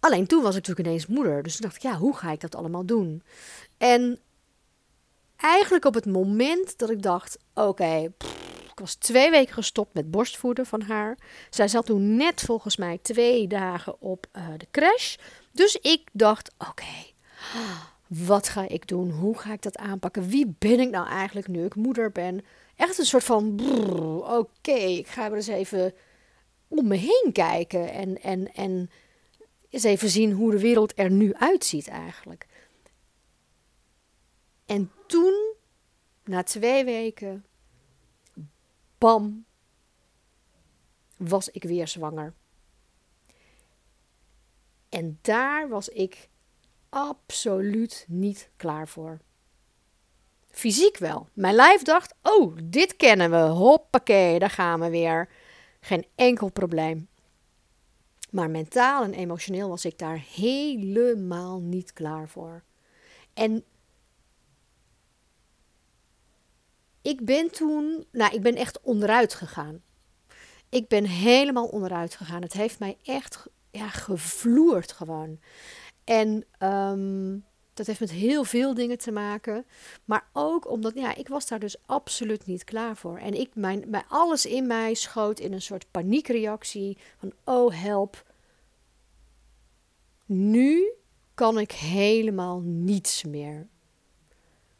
Alleen 0.00 0.26
toen 0.26 0.42
was 0.42 0.56
ik 0.56 0.66
natuurlijk 0.66 0.88
ineens 0.88 1.06
moeder. 1.06 1.42
Dus 1.42 1.52
toen 1.52 1.62
dacht 1.62 1.76
ik, 1.76 1.82
ja, 1.82 1.96
hoe 1.96 2.16
ga 2.16 2.30
ik 2.30 2.40
dat 2.40 2.54
allemaal 2.54 2.84
doen? 2.84 3.22
En 3.78 4.18
eigenlijk 5.36 5.84
op 5.84 5.94
het 5.94 6.06
moment 6.06 6.78
dat 6.78 6.90
ik 6.90 7.02
dacht, 7.02 7.38
oké, 7.54 8.12
ik 8.72 8.78
was 8.78 8.94
twee 8.94 9.30
weken 9.30 9.54
gestopt 9.54 9.94
met 9.94 10.10
borstvoeden 10.10 10.66
van 10.66 10.82
haar. 10.82 11.18
Zij 11.50 11.68
zat 11.68 11.86
toen 11.86 12.16
net 12.16 12.40
volgens 12.40 12.76
mij 12.76 12.98
twee 13.02 13.46
dagen 13.46 14.00
op 14.00 14.26
uh, 14.36 14.48
de 14.56 14.66
crash. 14.70 15.16
Dus 15.52 15.76
ik 15.76 16.08
dacht: 16.12 16.54
oké, 16.58 17.12
wat 18.06 18.48
ga 18.48 18.68
ik 18.68 18.88
doen? 18.88 19.10
Hoe 19.10 19.38
ga 19.38 19.52
ik 19.52 19.62
dat 19.62 19.76
aanpakken? 19.76 20.28
Wie 20.28 20.54
ben 20.58 20.80
ik 20.80 20.90
nou 20.90 21.08
eigenlijk 21.08 21.48
nu 21.48 21.64
ik 21.64 21.74
moeder 21.74 22.12
ben? 22.12 22.44
Echt 22.76 22.98
een 22.98 23.04
soort 23.04 23.24
van: 23.24 23.60
oké, 24.20 24.72
ik 24.72 25.06
ga 25.06 25.24
er 25.24 25.34
eens 25.34 25.46
even 25.46 25.94
om 26.68 26.86
me 26.86 26.96
heen 26.96 27.30
kijken. 27.32 27.92
En, 27.92 28.22
en, 28.22 28.54
en 28.54 28.90
eens 29.70 29.82
even 29.84 30.08
zien 30.08 30.32
hoe 30.32 30.50
de 30.50 30.60
wereld 30.60 30.92
er 30.96 31.10
nu 31.10 31.34
uitziet 31.34 31.88
eigenlijk. 31.88 32.46
En 34.66 34.90
toen, 35.06 35.54
na 36.24 36.42
twee 36.42 36.84
weken, 36.84 37.44
bam, 39.02 39.44
was 41.16 41.48
ik 41.48 41.62
weer 41.62 41.88
zwanger. 41.88 42.34
En 44.88 45.18
daar 45.22 45.68
was 45.68 45.88
ik 45.88 46.28
absoluut 46.88 48.04
niet 48.08 48.50
klaar 48.56 48.88
voor. 48.88 49.18
Fysiek 50.50 50.98
wel. 50.98 51.28
Mijn 51.32 51.54
lijf 51.54 51.82
dacht: 51.82 52.14
oh, 52.22 52.56
dit 52.64 52.96
kennen 52.96 53.30
we. 53.30 53.36
Hoppakee, 53.36 54.38
daar 54.38 54.50
gaan 54.50 54.80
we 54.80 54.90
weer. 54.90 55.28
Geen 55.80 56.06
enkel 56.14 56.50
probleem. 56.50 57.08
Maar 58.30 58.50
mentaal 58.50 59.04
en 59.04 59.14
emotioneel 59.14 59.68
was 59.68 59.84
ik 59.84 59.98
daar 59.98 60.24
helemaal 60.34 61.60
niet 61.60 61.92
klaar 61.92 62.28
voor. 62.28 62.62
En 63.34 63.64
ik 67.02 67.24
ben 67.24 67.50
toen, 67.50 68.06
nou, 68.12 68.34
ik 68.34 68.42
ben 68.42 68.54
echt 68.54 68.80
onderuit 68.80 69.34
gegaan. 69.34 69.82
Ik 70.68 70.88
ben 70.88 71.04
helemaal 71.04 71.66
onderuit 71.66 72.14
gegaan. 72.14 72.42
Het 72.42 72.52
heeft 72.52 72.78
mij 72.78 72.96
echt 73.04 73.46
ja, 73.70 73.88
gevloerd 73.88 74.92
gewoon. 74.92 75.38
En 76.04 76.44
ehm, 76.58 77.38
dat 77.74 77.86
heeft 77.86 78.00
met 78.00 78.10
heel 78.10 78.44
veel 78.44 78.74
dingen 78.74 78.98
te 78.98 79.12
maken. 79.12 79.66
Maar 80.04 80.28
ook 80.32 80.70
omdat, 80.70 80.94
ja, 80.94 81.14
ik 81.14 81.28
was 81.28 81.46
daar 81.46 81.58
dus 81.58 81.76
absoluut 81.86 82.46
niet 82.46 82.64
klaar 82.64 82.96
voor. 82.96 83.18
En 83.18 83.34
ik, 83.40 83.54
mijn, 83.54 83.84
mijn, 83.86 84.04
alles 84.08 84.46
in 84.46 84.66
mij 84.66 84.94
schoot 84.94 85.38
in 85.38 85.52
een 85.52 85.62
soort 85.62 85.90
paniekreactie. 85.90 86.98
Van, 87.18 87.32
oh 87.44 87.74
help. 87.82 88.32
Nu 90.26 90.92
kan 91.34 91.58
ik 91.58 91.72
helemaal 91.72 92.60
niets 92.60 93.24
meer. 93.24 93.68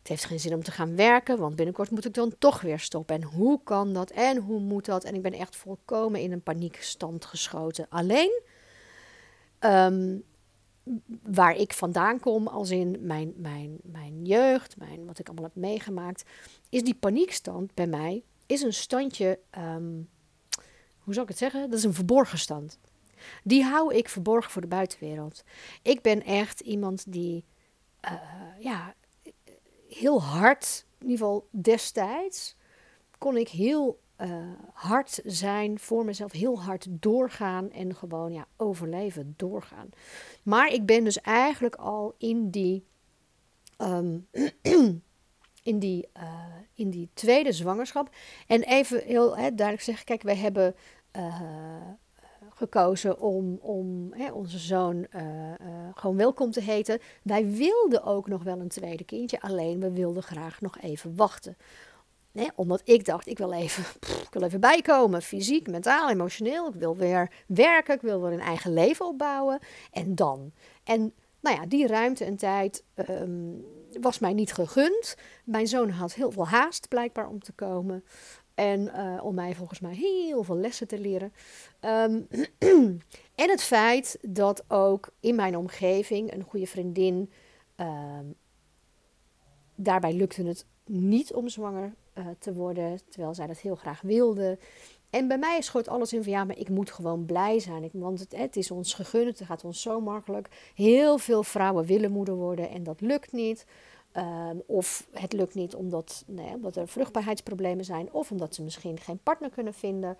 Het 0.02 0.10
heeft 0.10 0.24
geen 0.24 0.40
zin 0.40 0.54
om 0.54 0.62
te 0.62 0.70
gaan 0.70 0.96
werken, 0.96 1.38
want 1.38 1.56
binnenkort 1.56 1.90
moet 1.90 2.04
ik 2.04 2.14
dan 2.14 2.34
toch 2.38 2.60
weer 2.60 2.78
stoppen. 2.78 3.14
En 3.14 3.22
hoe 3.22 3.60
kan 3.64 3.92
dat 3.92 4.10
en 4.10 4.36
hoe 4.36 4.60
moet 4.60 4.84
dat? 4.84 5.04
En 5.04 5.14
ik 5.14 5.22
ben 5.22 5.32
echt 5.32 5.56
volkomen 5.56 6.20
in 6.20 6.32
een 6.32 6.42
paniekstand 6.42 7.24
geschoten. 7.24 7.86
Alleen, 7.88 8.42
ehm, 9.58 10.18
waar 11.22 11.56
ik 11.56 11.72
vandaan 11.72 12.20
kom, 12.20 12.46
als 12.46 12.70
in 12.70 12.96
mijn, 13.00 13.32
mijn, 13.36 13.78
mijn 13.82 14.24
jeugd, 14.24 14.76
mijn, 14.76 15.06
wat 15.06 15.18
ik 15.18 15.26
allemaal 15.26 15.44
heb 15.44 15.62
meegemaakt, 15.62 16.24
is 16.68 16.82
die 16.82 16.94
paniekstand 16.94 17.74
bij 17.74 17.86
mij 17.86 18.22
is 18.52 18.62
een 18.62 18.72
standje, 18.72 19.38
ehm, 19.50 20.00
hoe 20.98 21.14
zou 21.14 21.20
ik 21.20 21.28
het 21.28 21.38
zeggen? 21.38 21.70
Dat 21.70 21.78
is 21.78 21.84
een 21.84 21.94
verborgen 21.94 22.38
stand. 22.38 22.78
Die 23.44 23.64
hou 23.64 23.94
ik 23.94 24.08
verborgen 24.08 24.50
voor 24.50 24.62
de 24.62 24.68
buitenwereld. 24.68 25.44
Ik 25.82 26.02
ben 26.02 26.22
echt 26.22 26.60
iemand 26.60 27.12
die, 27.12 27.44
uh, 28.04 28.12
ja, 28.58 28.94
heel 29.94 30.22
hard, 30.22 30.86
in 30.98 31.06
ieder 31.10 31.18
geval 31.18 31.48
destijds, 31.50 32.56
kon 33.18 33.36
ik 33.36 33.48
heel 33.48 34.00
uh, 34.18 34.52
hard 34.72 35.20
zijn 35.24 35.78
voor 35.78 36.04
mezelf, 36.04 36.32
heel 36.32 36.62
hard 36.62 36.86
doorgaan 36.90 37.70
en 37.70 37.94
gewoon 37.94 38.32
ja, 38.32 38.46
overleven, 38.56 39.34
doorgaan. 39.36 39.88
Maar 40.42 40.72
ik 40.72 40.86
ben 40.86 41.04
dus 41.04 41.20
eigenlijk 41.20 41.74
al 41.74 42.14
in 42.18 42.50
die, 42.50 42.84
um, 43.78 44.26
in 45.62 45.78
die, 45.78 46.08
uh, 46.16 46.44
in 46.74 46.90
die 46.90 47.08
tweede 47.14 47.52
zwangerschap. 47.52 48.14
En 48.46 48.62
even 48.62 49.02
heel 49.04 49.36
hè, 49.36 49.54
duidelijk 49.54 49.86
zeggen, 49.86 50.04
kijk, 50.04 50.22
wij 50.22 50.36
hebben 50.36 50.74
uh, 51.16 51.88
gekozen 52.62 53.20
om, 53.20 53.58
om 53.60 54.12
hè, 54.12 54.32
onze 54.32 54.58
zoon 54.58 54.96
uh, 54.96 55.22
uh, 55.22 55.56
gewoon 55.94 56.16
welkom 56.16 56.50
te 56.50 56.60
heten. 56.60 56.98
Wij 57.22 57.50
wilden 57.50 58.04
ook 58.04 58.28
nog 58.28 58.42
wel 58.42 58.60
een 58.60 58.68
tweede 58.68 59.04
kindje, 59.04 59.40
alleen 59.40 59.80
we 59.80 59.90
wilden 59.90 60.22
graag 60.22 60.60
nog 60.60 60.78
even 60.80 61.16
wachten. 61.16 61.56
Omdat 62.54 62.80
ik 62.84 63.04
dacht, 63.04 63.26
ik 63.26 63.38
wil, 63.38 63.52
even, 63.52 63.84
ik 64.28 64.32
wil 64.32 64.42
even 64.42 64.60
bijkomen, 64.60 65.22
fysiek, 65.22 65.70
mentaal, 65.70 66.10
emotioneel. 66.10 66.68
Ik 66.68 66.74
wil 66.74 66.96
weer 66.96 67.30
werken, 67.46 67.94
ik 67.94 68.00
wil 68.00 68.20
weer 68.22 68.32
een 68.32 68.40
eigen 68.40 68.72
leven 68.72 69.06
opbouwen. 69.06 69.58
En 69.90 70.14
dan. 70.14 70.52
En 70.84 71.12
nou 71.40 71.56
ja, 71.56 71.66
die 71.66 71.86
ruimte 71.86 72.24
en 72.24 72.36
tijd 72.36 72.84
um, 73.10 73.64
was 74.00 74.18
mij 74.18 74.32
niet 74.32 74.52
gegund. 74.52 75.14
Mijn 75.44 75.66
zoon 75.66 75.90
had 75.90 76.14
heel 76.14 76.30
veel 76.30 76.48
haast 76.48 76.88
blijkbaar 76.88 77.28
om 77.28 77.40
te 77.40 77.52
komen. 77.52 78.04
En 78.62 78.80
uh, 78.80 79.24
om 79.24 79.34
mij 79.34 79.54
volgens 79.54 79.80
mij 79.80 79.94
heel 79.94 80.42
veel 80.42 80.56
lessen 80.56 80.88
te 80.88 81.00
leren. 81.00 81.32
Um, 81.80 82.26
en 83.42 83.50
het 83.50 83.62
feit 83.62 84.18
dat 84.20 84.64
ook 84.68 85.10
in 85.20 85.34
mijn 85.34 85.56
omgeving 85.56 86.32
een 86.32 86.42
goede 86.42 86.66
vriendin. 86.66 87.30
Um, 87.76 88.34
daarbij 89.74 90.12
lukte 90.12 90.42
het 90.42 90.66
niet 90.84 91.32
om 91.32 91.48
zwanger 91.48 91.94
uh, 92.14 92.26
te 92.38 92.54
worden, 92.54 93.00
terwijl 93.08 93.34
zij 93.34 93.46
dat 93.46 93.58
heel 93.58 93.74
graag 93.74 94.00
wilde. 94.00 94.58
En 95.10 95.28
bij 95.28 95.38
mij 95.38 95.60
schoot 95.60 95.88
alles 95.88 96.12
in 96.12 96.22
van 96.22 96.32
ja, 96.32 96.44
maar 96.44 96.58
ik 96.58 96.68
moet 96.68 96.90
gewoon 96.90 97.24
blij 97.24 97.58
zijn. 97.58 97.90
Want 97.92 98.20
het, 98.20 98.36
het, 98.36 98.56
is 98.56 98.70
ons 98.70 98.94
gegund, 98.94 99.38
het 99.38 99.46
gaat 99.46 99.64
ons 99.64 99.82
zo 99.82 100.00
makkelijk. 100.00 100.48
Heel 100.74 101.18
veel 101.18 101.42
vrouwen 101.42 101.84
willen 101.84 102.12
moeder 102.12 102.34
worden 102.34 102.70
en 102.70 102.82
dat 102.82 103.00
lukt 103.00 103.32
niet. 103.32 103.66
Um, 104.16 104.62
of 104.66 105.06
het 105.10 105.32
lukt 105.32 105.54
niet 105.54 105.74
omdat, 105.74 106.24
nee, 106.26 106.54
omdat 106.54 106.76
er 106.76 106.88
vruchtbaarheidsproblemen 106.88 107.84
zijn, 107.84 108.12
of 108.12 108.30
omdat 108.30 108.54
ze 108.54 108.62
misschien 108.62 108.98
geen 108.98 109.18
partner 109.22 109.50
kunnen 109.50 109.74
vinden, 109.74 110.16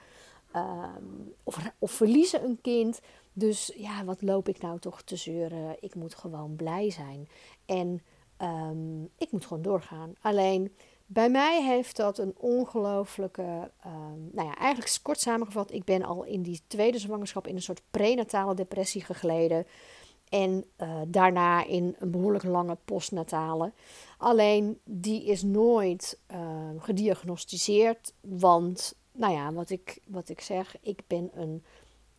um, 0.56 1.34
of, 1.42 1.72
of 1.78 1.90
verliezen 1.90 2.44
een 2.44 2.58
kind. 2.60 3.00
Dus 3.32 3.72
ja, 3.76 4.04
wat 4.04 4.22
loop 4.22 4.48
ik 4.48 4.60
nou 4.60 4.78
toch 4.78 5.02
te 5.02 5.16
zeuren? 5.16 5.76
Ik 5.80 5.94
moet 5.94 6.14
gewoon 6.14 6.56
blij 6.56 6.90
zijn. 6.90 7.28
En 7.66 8.02
um, 8.42 9.10
ik 9.18 9.30
moet 9.30 9.46
gewoon 9.46 9.62
doorgaan. 9.62 10.14
Alleen 10.20 10.74
bij 11.06 11.30
mij 11.30 11.62
heeft 11.62 11.96
dat 11.96 12.18
een 12.18 12.34
ongelooflijke, 12.38 13.70
nou 14.30 14.48
ja, 14.48 14.56
eigenlijk 14.56 14.98
kort 15.02 15.20
samengevat, 15.20 15.72
ik 15.72 15.84
ben 15.84 16.02
al 16.02 16.24
in 16.24 16.42
die 16.42 16.60
tweede 16.66 16.98
zwangerschap 16.98 17.46
in 17.46 17.54
een 17.54 17.62
soort 17.62 17.82
prenatale 17.90 18.54
depressie 18.54 19.04
gegleden. 19.04 19.66
En 20.32 20.64
uh, 20.78 21.00
daarna 21.08 21.64
in 21.64 21.96
een 21.98 22.10
behoorlijk 22.10 22.44
lange 22.44 22.76
postnatale. 22.84 23.72
Alleen 24.18 24.80
die 24.84 25.24
is 25.24 25.42
nooit 25.42 26.18
uh, 26.30 26.38
gediagnosticeerd. 26.78 28.12
Want, 28.20 28.94
nou 29.12 29.32
ja, 29.32 29.52
wat 29.52 29.70
ik, 29.70 29.98
wat 30.06 30.28
ik 30.28 30.40
zeg, 30.40 30.76
ik 30.80 31.02
ben 31.06 31.30
een, 31.34 31.64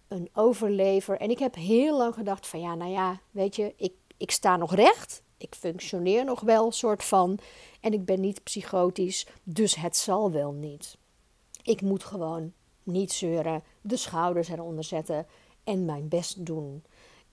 een 0.07 0.29
overlever. 0.33 1.17
En 1.19 1.29
ik 1.29 1.39
heb 1.39 1.55
heel 1.55 1.97
lang 1.97 2.13
gedacht 2.13 2.47
van 2.47 2.59
ja, 2.59 2.75
nou 2.75 2.91
ja, 2.91 3.19
weet 3.31 3.55
je, 3.55 3.73
ik, 3.77 3.93
ik 4.17 4.31
sta 4.31 4.57
nog 4.57 4.75
recht. 4.75 5.23
Ik 5.37 5.55
functioneer 5.55 6.25
nog 6.25 6.39
wel, 6.39 6.71
soort 6.71 7.03
van. 7.03 7.39
En 7.81 7.93
ik 7.93 8.05
ben 8.05 8.19
niet 8.19 8.43
psychotisch, 8.43 9.27
dus 9.43 9.75
het 9.75 9.97
zal 9.97 10.31
wel 10.31 10.51
niet. 10.51 10.97
Ik 11.63 11.81
moet 11.81 12.03
gewoon 12.03 12.53
niet 12.83 13.11
zeuren, 13.11 13.63
de 13.81 13.97
schouders 13.97 14.49
eronder 14.49 14.83
zetten 14.83 15.25
en 15.63 15.85
mijn 15.85 16.07
best 16.07 16.45
doen. 16.45 16.83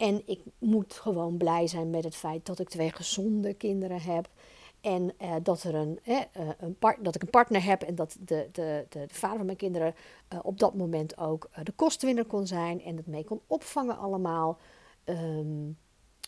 En 0.01 0.23
ik 0.27 0.41
moet 0.59 0.95
gewoon 0.95 1.37
blij 1.37 1.67
zijn 1.67 1.91
met 1.91 2.05
het 2.05 2.17
feit 2.17 2.47
dat 2.47 2.59
ik 2.59 2.69
twee 2.69 2.91
gezonde 2.91 3.55
kinderen 3.55 4.01
heb. 4.01 4.29
En 4.81 5.13
uh, 5.23 5.35
dat, 5.43 5.63
er 5.63 5.75
een, 5.75 5.99
eh, 6.03 6.21
een 6.59 6.77
dat 7.01 7.15
ik 7.15 7.23
een 7.23 7.31
partner 7.31 7.65
heb 7.65 7.83
en 7.83 7.95
dat 7.95 8.17
de, 8.21 8.49
de, 8.53 8.87
de, 8.89 9.07
de 9.07 9.15
vader 9.15 9.37
van 9.37 9.47
mijn 9.47 9.59
kinderen 9.59 9.95
uh, 10.33 10.39
op 10.43 10.59
dat 10.59 10.75
moment 10.75 11.19
ook 11.19 11.49
de 11.63 11.73
kostwinner 11.73 12.25
kon 12.25 12.47
zijn 12.47 12.83
en 12.83 12.97
het 12.97 13.07
mee 13.07 13.25
kon 13.25 13.41
opvangen 13.47 13.99
allemaal. 13.99 14.59
Um, 15.05 15.79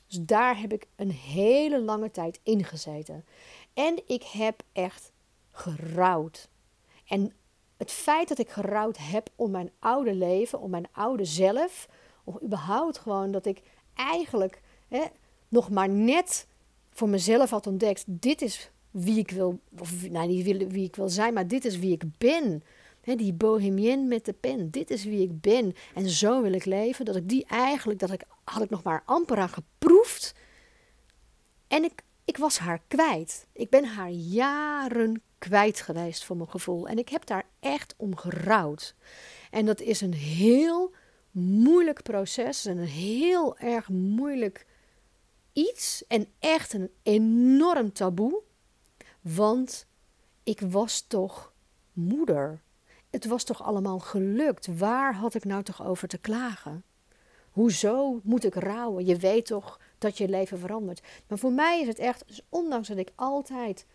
dus 0.07 0.21
daar 0.21 0.59
heb 0.61 0.73
ik 0.73 0.87
een 0.97 1.11
hele 1.11 1.81
lange 1.81 2.11
tijd 2.11 2.41
in 2.43 2.65
gezeten. 2.65 3.25
En 3.75 4.03
ik 4.07 4.23
heb 4.23 4.63
echt 4.73 5.13
gerouwd. 5.51 6.49
En 7.07 7.33
het 7.77 7.91
feit 7.91 8.29
dat 8.29 8.39
ik 8.39 8.49
gerouwd 8.49 8.97
heb 8.99 9.29
om 9.37 9.51
mijn 9.51 9.71
oude 9.79 10.15
leven, 10.15 10.61
om 10.61 10.71
mijn 10.71 10.89
oude 10.93 11.25
zelf, 11.25 11.89
of 12.25 12.43
überhaupt 12.43 12.99
gewoon 12.99 13.31
dat 13.31 13.47
ik 13.47 13.63
eigenlijk 13.95 14.61
hè, 14.89 15.05
nog 15.49 15.71
maar 15.71 15.89
net 15.89 16.47
voor 16.91 17.09
mezelf 17.09 17.51
had 17.51 17.67
ontdekt: 17.67 18.05
dit 18.07 18.43
is 18.43 18.71
wie 18.91 19.19
ik 19.19 19.31
wil, 19.31 19.61
of 19.79 20.09
nou, 20.09 20.29
niet 20.29 20.45
wie 20.45 20.85
ik 20.85 20.97
wil 20.97 21.09
zijn, 21.09 21.35
maar 21.35 21.47
dit 21.47 21.65
is 21.65 21.79
wie 21.79 21.93
ik 21.93 22.03
ben. 22.19 22.63
Die 23.03 23.33
bohemien 23.33 24.09
met 24.09 24.25
de 24.25 24.33
pen, 24.33 24.71
dit 24.71 24.91
is 24.91 25.05
wie 25.05 25.23
ik 25.23 25.41
ben. 25.41 25.75
En 25.95 26.09
zo 26.09 26.43
wil 26.43 26.53
ik 26.53 26.65
leven. 26.65 27.05
Dat 27.05 27.17
ik 27.17 27.29
die 27.29 27.45
eigenlijk, 27.47 27.99
dat 27.99 28.11
ik, 28.11 28.25
had 28.45 28.63
ik 28.63 28.71
nog 28.71 28.83
maar 28.83 29.03
amper 29.07 29.39
aan 29.39 29.49
geproefd. 29.49 30.35
En 31.69 31.85
ik, 31.85 32.03
ik 32.25 32.37
was 32.37 32.59
haar 32.59 32.83
kwijt. 32.89 33.47
Ik 33.53 33.71
ben 33.71 33.85
haar 33.85 34.11
jaren 34.11 35.23
kwijt 35.39 35.81
geweest 35.81 36.25
voor 36.25 36.37
mijn 36.37 36.51
gevoel. 36.51 36.89
En 36.89 36.99
ik 36.99 37.09
heb 37.09 37.27
daar 37.27 37.45
echt 37.61 37.95
om 37.97 38.17
gerouwd. 38.17 38.95
En 39.51 39.67
dat 39.67 39.81
is 39.81 40.01
een 40.01 40.15
heel 40.15 40.93
moeilijk 41.33 42.03
proces 42.03 42.65
en 42.65 42.79
een 42.79 42.87
heel 42.87 43.59
erg 43.59 43.89
moeilijk 43.89 44.67
iets 45.53 46.05
en 46.07 46.27
echt 46.39 46.73
een 46.73 46.91
enorm 47.03 47.93
taboe, 47.93 48.43
want 49.21 49.87
ik 50.43 50.61
was 50.61 51.01
toch 51.01 51.53
moeder. 51.93 52.61
Het 53.11 53.27
was 53.27 53.45
toch 53.45 53.63
allemaal 53.63 53.99
gelukt. 53.99 54.79
Waar 54.79 55.15
had 55.15 55.35
ik 55.35 55.45
nou 55.45 55.63
toch 55.63 55.87
over 55.87 56.09
te 56.09 56.19
klagen? 56.19 56.85
Hoezo 57.51 58.21
moet 58.23 58.45
ik 58.45 58.55
rouwen? 58.55 59.07
Je 59.07 59.17
weet 59.17 59.47
toch 59.47 59.81
dat 59.99 60.19
je 60.19 60.29
leven 60.29 60.59
verandert. 60.59 61.03
Maar 61.27 61.39
voor 61.39 61.53
mij 61.53 61.81
is 61.81 61.87
het 61.87 61.99
echt, 61.99 62.25
dus 62.27 62.43
ondanks 62.49 62.89
dat 62.89 62.97
ik 62.97 63.13
altijd 63.15 63.87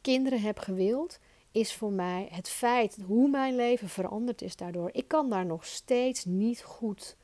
kinderen 0.00 0.40
heb 0.40 0.58
gewild, 0.58 1.18
is 1.56 1.74
voor 1.74 1.92
mij 1.92 2.28
het 2.30 2.48
feit 2.48 2.98
hoe 3.06 3.28
mijn 3.28 3.56
leven 3.56 3.88
veranderd 3.88 4.42
is 4.42 4.56
daardoor. 4.56 4.90
Ik 4.92 5.08
kan 5.08 5.30
daar 5.30 5.46
nog 5.46 5.64
steeds 5.64 6.24
niet 6.24 6.62
goed. 6.62 7.16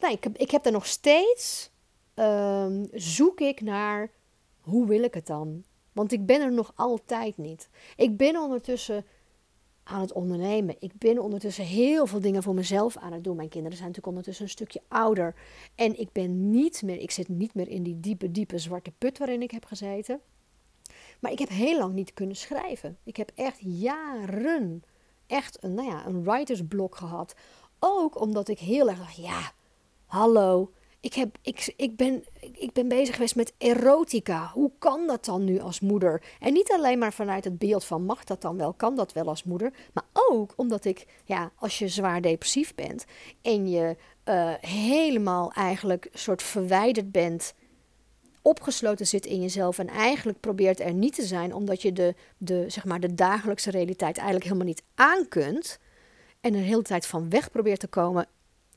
Nee, 0.00 0.12
ik 0.12 0.24
heb, 0.24 0.36
ik 0.36 0.50
heb 0.50 0.62
daar 0.62 0.72
nog 0.72 0.86
steeds. 0.86 1.70
Um, 2.14 2.88
zoek 2.92 3.40
ik 3.40 3.60
naar 3.60 4.10
hoe 4.60 4.86
wil 4.86 5.02
ik 5.02 5.14
het 5.14 5.26
dan? 5.26 5.64
Want 5.92 6.12
ik 6.12 6.26
ben 6.26 6.40
er 6.40 6.52
nog 6.52 6.72
altijd 6.74 7.36
niet. 7.36 7.68
Ik 7.96 8.16
ben 8.16 8.36
ondertussen 8.36 9.04
aan 9.82 10.00
het 10.00 10.12
ondernemen. 10.12 10.76
Ik 10.78 10.92
ben 10.98 11.18
ondertussen 11.18 11.64
heel 11.64 12.06
veel 12.06 12.20
dingen 12.20 12.42
voor 12.42 12.54
mezelf 12.54 12.96
aan 12.96 13.12
het 13.12 13.24
doen. 13.24 13.36
Mijn 13.36 13.48
kinderen 13.48 13.76
zijn 13.76 13.88
natuurlijk 13.88 14.16
ondertussen 14.16 14.44
een 14.44 14.50
stukje 14.50 14.82
ouder. 14.88 15.34
En 15.74 16.00
ik 16.00 16.12
ben 16.12 16.50
niet 16.50 16.82
meer, 16.82 16.98
ik 16.98 17.10
zit 17.10 17.28
niet 17.28 17.54
meer 17.54 17.68
in 17.68 17.82
die 17.82 18.00
diepe, 18.00 18.30
diepe 18.30 18.58
zwarte 18.58 18.92
put 18.98 19.18
waarin 19.18 19.42
ik 19.42 19.50
heb 19.50 19.64
gezeten. 19.64 20.20
Maar 21.20 21.32
ik 21.32 21.38
heb 21.38 21.48
heel 21.48 21.78
lang 21.78 21.94
niet 21.94 22.14
kunnen 22.14 22.36
schrijven. 22.36 22.98
Ik 23.04 23.16
heb 23.16 23.30
echt 23.34 23.58
jaren 23.60 24.82
echt 25.30 25.64
een, 25.64 25.74
nou 25.74 25.88
ja, 25.88 26.06
een 26.06 26.24
writersblok 26.24 26.96
gehad. 26.96 27.34
Ook 27.78 28.20
omdat 28.20 28.48
ik 28.48 28.58
heel 28.58 28.88
erg 28.88 28.98
dacht, 28.98 29.16
ja, 29.16 29.52
hallo, 30.06 30.72
ik, 31.00 31.14
heb, 31.14 31.36
ik, 31.42 31.72
ik, 31.76 31.96
ben, 31.96 32.24
ik 32.52 32.72
ben 32.72 32.88
bezig 32.88 33.14
geweest 33.14 33.36
met 33.36 33.52
erotica. 33.58 34.50
Hoe 34.54 34.70
kan 34.78 35.06
dat 35.06 35.24
dan 35.24 35.44
nu 35.44 35.60
als 35.60 35.80
moeder? 35.80 36.22
En 36.40 36.52
niet 36.52 36.72
alleen 36.72 36.98
maar 36.98 37.12
vanuit 37.12 37.44
het 37.44 37.58
beeld 37.58 37.84
van 37.84 38.04
mag 38.04 38.24
dat 38.24 38.40
dan 38.42 38.56
wel, 38.56 38.72
kan 38.72 38.96
dat 38.96 39.12
wel 39.12 39.26
als 39.26 39.44
moeder. 39.44 39.72
Maar 39.92 40.04
ook 40.12 40.52
omdat 40.56 40.84
ik, 40.84 41.06
ja, 41.24 41.52
als 41.56 41.78
je 41.78 41.88
zwaar 41.88 42.20
depressief 42.20 42.74
bent 42.74 43.04
en 43.42 43.68
je 43.68 43.96
uh, 44.24 44.52
helemaal 44.60 45.52
eigenlijk 45.52 46.08
soort 46.12 46.42
verwijderd 46.42 47.12
bent, 47.12 47.54
opgesloten 48.42 49.06
zit 49.06 49.26
in 49.26 49.40
jezelf 49.40 49.78
en 49.78 49.88
eigenlijk 49.88 50.40
probeert 50.40 50.80
er 50.80 50.94
niet 50.94 51.14
te 51.14 51.26
zijn, 51.26 51.54
omdat 51.54 51.82
je 51.82 51.92
de, 51.92 52.14
de, 52.38 52.64
zeg 52.68 52.84
maar, 52.84 53.00
de 53.00 53.14
dagelijkse 53.14 53.70
realiteit 53.70 54.16
eigenlijk 54.16 54.46
helemaal 54.46 54.66
niet 54.66 54.82
aan 54.94 55.28
kunt. 55.28 55.78
En 56.40 56.54
er 56.54 56.60
de 56.60 56.66
hele 56.66 56.82
tijd 56.82 57.06
van 57.06 57.30
weg 57.30 57.50
probeert 57.50 57.80
te 57.80 57.86
komen 57.86 58.26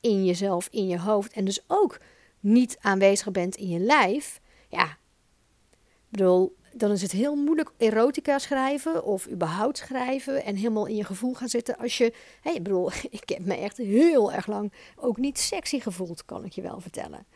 in 0.00 0.24
jezelf, 0.24 0.68
in 0.70 0.88
je 0.88 0.98
hoofd. 0.98 1.32
En 1.32 1.44
dus 1.44 1.64
ook 1.66 2.00
niet 2.40 2.78
aanwezig 2.80 3.30
bent 3.30 3.56
in 3.56 3.68
je 3.68 3.78
lijf, 3.78 4.40
ja, 4.68 4.84
ik 4.84 6.10
bedoel, 6.10 6.56
dan 6.72 6.90
is 6.90 7.02
het 7.02 7.12
heel 7.12 7.34
moeilijk 7.34 7.72
erotica 7.76 8.38
schrijven 8.38 9.04
of 9.04 9.28
überhaupt 9.28 9.78
schrijven 9.78 10.44
en 10.44 10.56
helemaal 10.56 10.86
in 10.86 10.96
je 10.96 11.04
gevoel 11.04 11.34
gaan 11.34 11.48
zitten 11.48 11.76
als 11.76 11.98
je, 11.98 12.12
hé, 12.40 12.50
ik 12.50 12.62
bedoel, 12.62 12.90
ik 13.20 13.28
heb 13.28 13.44
me 13.44 13.54
echt 13.54 13.76
heel 13.76 14.32
erg 14.32 14.46
lang 14.46 14.72
ook 14.96 15.16
niet 15.16 15.38
sexy 15.38 15.80
gevoeld, 15.80 16.24
kan 16.24 16.44
ik 16.44 16.52
je 16.52 16.62
wel 16.62 16.80
vertellen. 16.80 17.26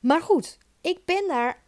Maar 0.00 0.20
goed, 0.20 0.58
ik 0.86 1.04
ben 1.04 1.28
daar 1.28 1.62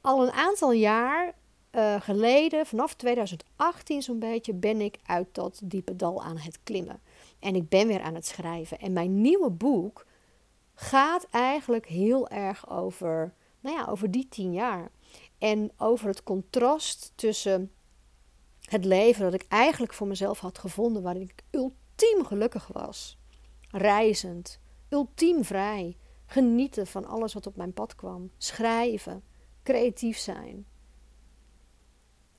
al 0.00 0.22
een 0.22 0.32
aantal 0.32 0.72
jaar 0.72 1.34
uh, 1.72 2.00
geleden, 2.00 2.66
vanaf 2.66 2.94
2018 2.94 4.02
zo'n 4.02 4.18
beetje, 4.18 4.54
ben 4.54 4.80
ik 4.80 4.98
uit 5.04 5.26
dat 5.32 5.60
diepe 5.64 5.96
dal 5.96 6.22
aan 6.22 6.38
het 6.38 6.58
klimmen. 6.62 7.00
En 7.38 7.54
ik 7.54 7.68
ben 7.68 7.86
weer 7.86 8.00
aan 8.00 8.14
het 8.14 8.26
schrijven. 8.26 8.78
En 8.78 8.92
mijn 8.92 9.20
nieuwe 9.20 9.50
boek 9.50 10.06
gaat 10.74 11.26
eigenlijk 11.30 11.86
heel 11.86 12.28
erg 12.28 12.70
over, 12.70 13.34
nou 13.60 13.76
ja, 13.76 13.86
over 13.88 14.10
die 14.10 14.28
tien 14.28 14.52
jaar. 14.52 14.90
En 15.38 15.70
over 15.76 16.08
het 16.08 16.22
contrast 16.22 17.12
tussen 17.14 17.72
het 18.60 18.84
leven 18.84 19.22
dat 19.22 19.34
ik 19.34 19.46
eigenlijk 19.48 19.92
voor 19.92 20.06
mezelf 20.06 20.38
had 20.38 20.58
gevonden, 20.58 21.02
waarin 21.02 21.22
ik 21.22 21.42
ultiem 21.50 22.24
gelukkig 22.24 22.66
was. 22.66 23.18
Reizend, 23.70 24.60
ultiem 24.88 25.44
vrij, 25.44 25.96
genieten 26.26 26.86
van 26.86 27.04
alles 27.04 27.34
wat 27.34 27.46
op 27.46 27.56
mijn 27.56 27.72
pad 27.72 27.94
kwam, 27.94 28.30
schrijven, 28.36 29.22
creatief 29.62 30.18
zijn. 30.18 30.66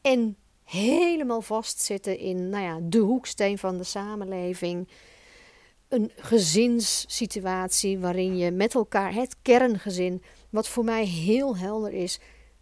En 0.02 0.38
helemaal 0.64 1.42
vastzitten 1.42 2.18
in 2.18 2.50
nou 2.50 2.64
ja, 2.64 2.80
de 2.84 2.98
hoeksteen 2.98 3.58
van 3.58 3.78
de 3.78 3.84
samenleving, 3.84 4.88
een 5.88 6.12
gezinssituatie 6.16 8.00
waarin 8.00 8.38
je 8.38 8.52
met 8.52 8.74
elkaar, 8.74 9.14
het 9.14 9.36
kerngezin, 9.42 10.24
wat 10.50 10.68
voor 10.68 10.84
mij 10.84 11.06
heel 11.06 11.58
helder 11.58 11.94
is, 11.94 12.20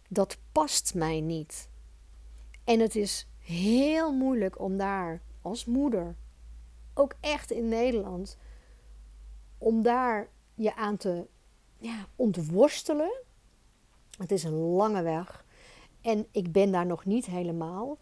dat 0.08 0.38
past 0.52 0.94
mij 0.94 1.20
niet. 1.20 1.68
En 2.64 2.80
het 2.80 2.96
is 2.96 3.26
heel 3.38 4.12
moeilijk 4.12 4.60
om 4.60 4.76
daar 4.76 5.22
als 5.42 5.64
moeder, 5.64 6.16
ook 6.94 7.14
echt 7.20 7.50
in 7.50 7.68
Nederland, 7.68 8.36
om 9.58 9.82
daar 9.82 10.28
je 10.56 10.74
aan 10.76 10.96
te 10.96 11.26
ja, 11.78 12.06
ontworstelen. 12.16 13.20
Het 14.18 14.30
is 14.30 14.44
een 14.44 14.58
lange 14.58 15.02
weg. 15.02 15.44
En 16.00 16.26
ik 16.30 16.52
ben 16.52 16.72
daar 16.72 16.86
nog 16.86 17.04
niet 17.04 17.26
helemaal. 17.26 17.98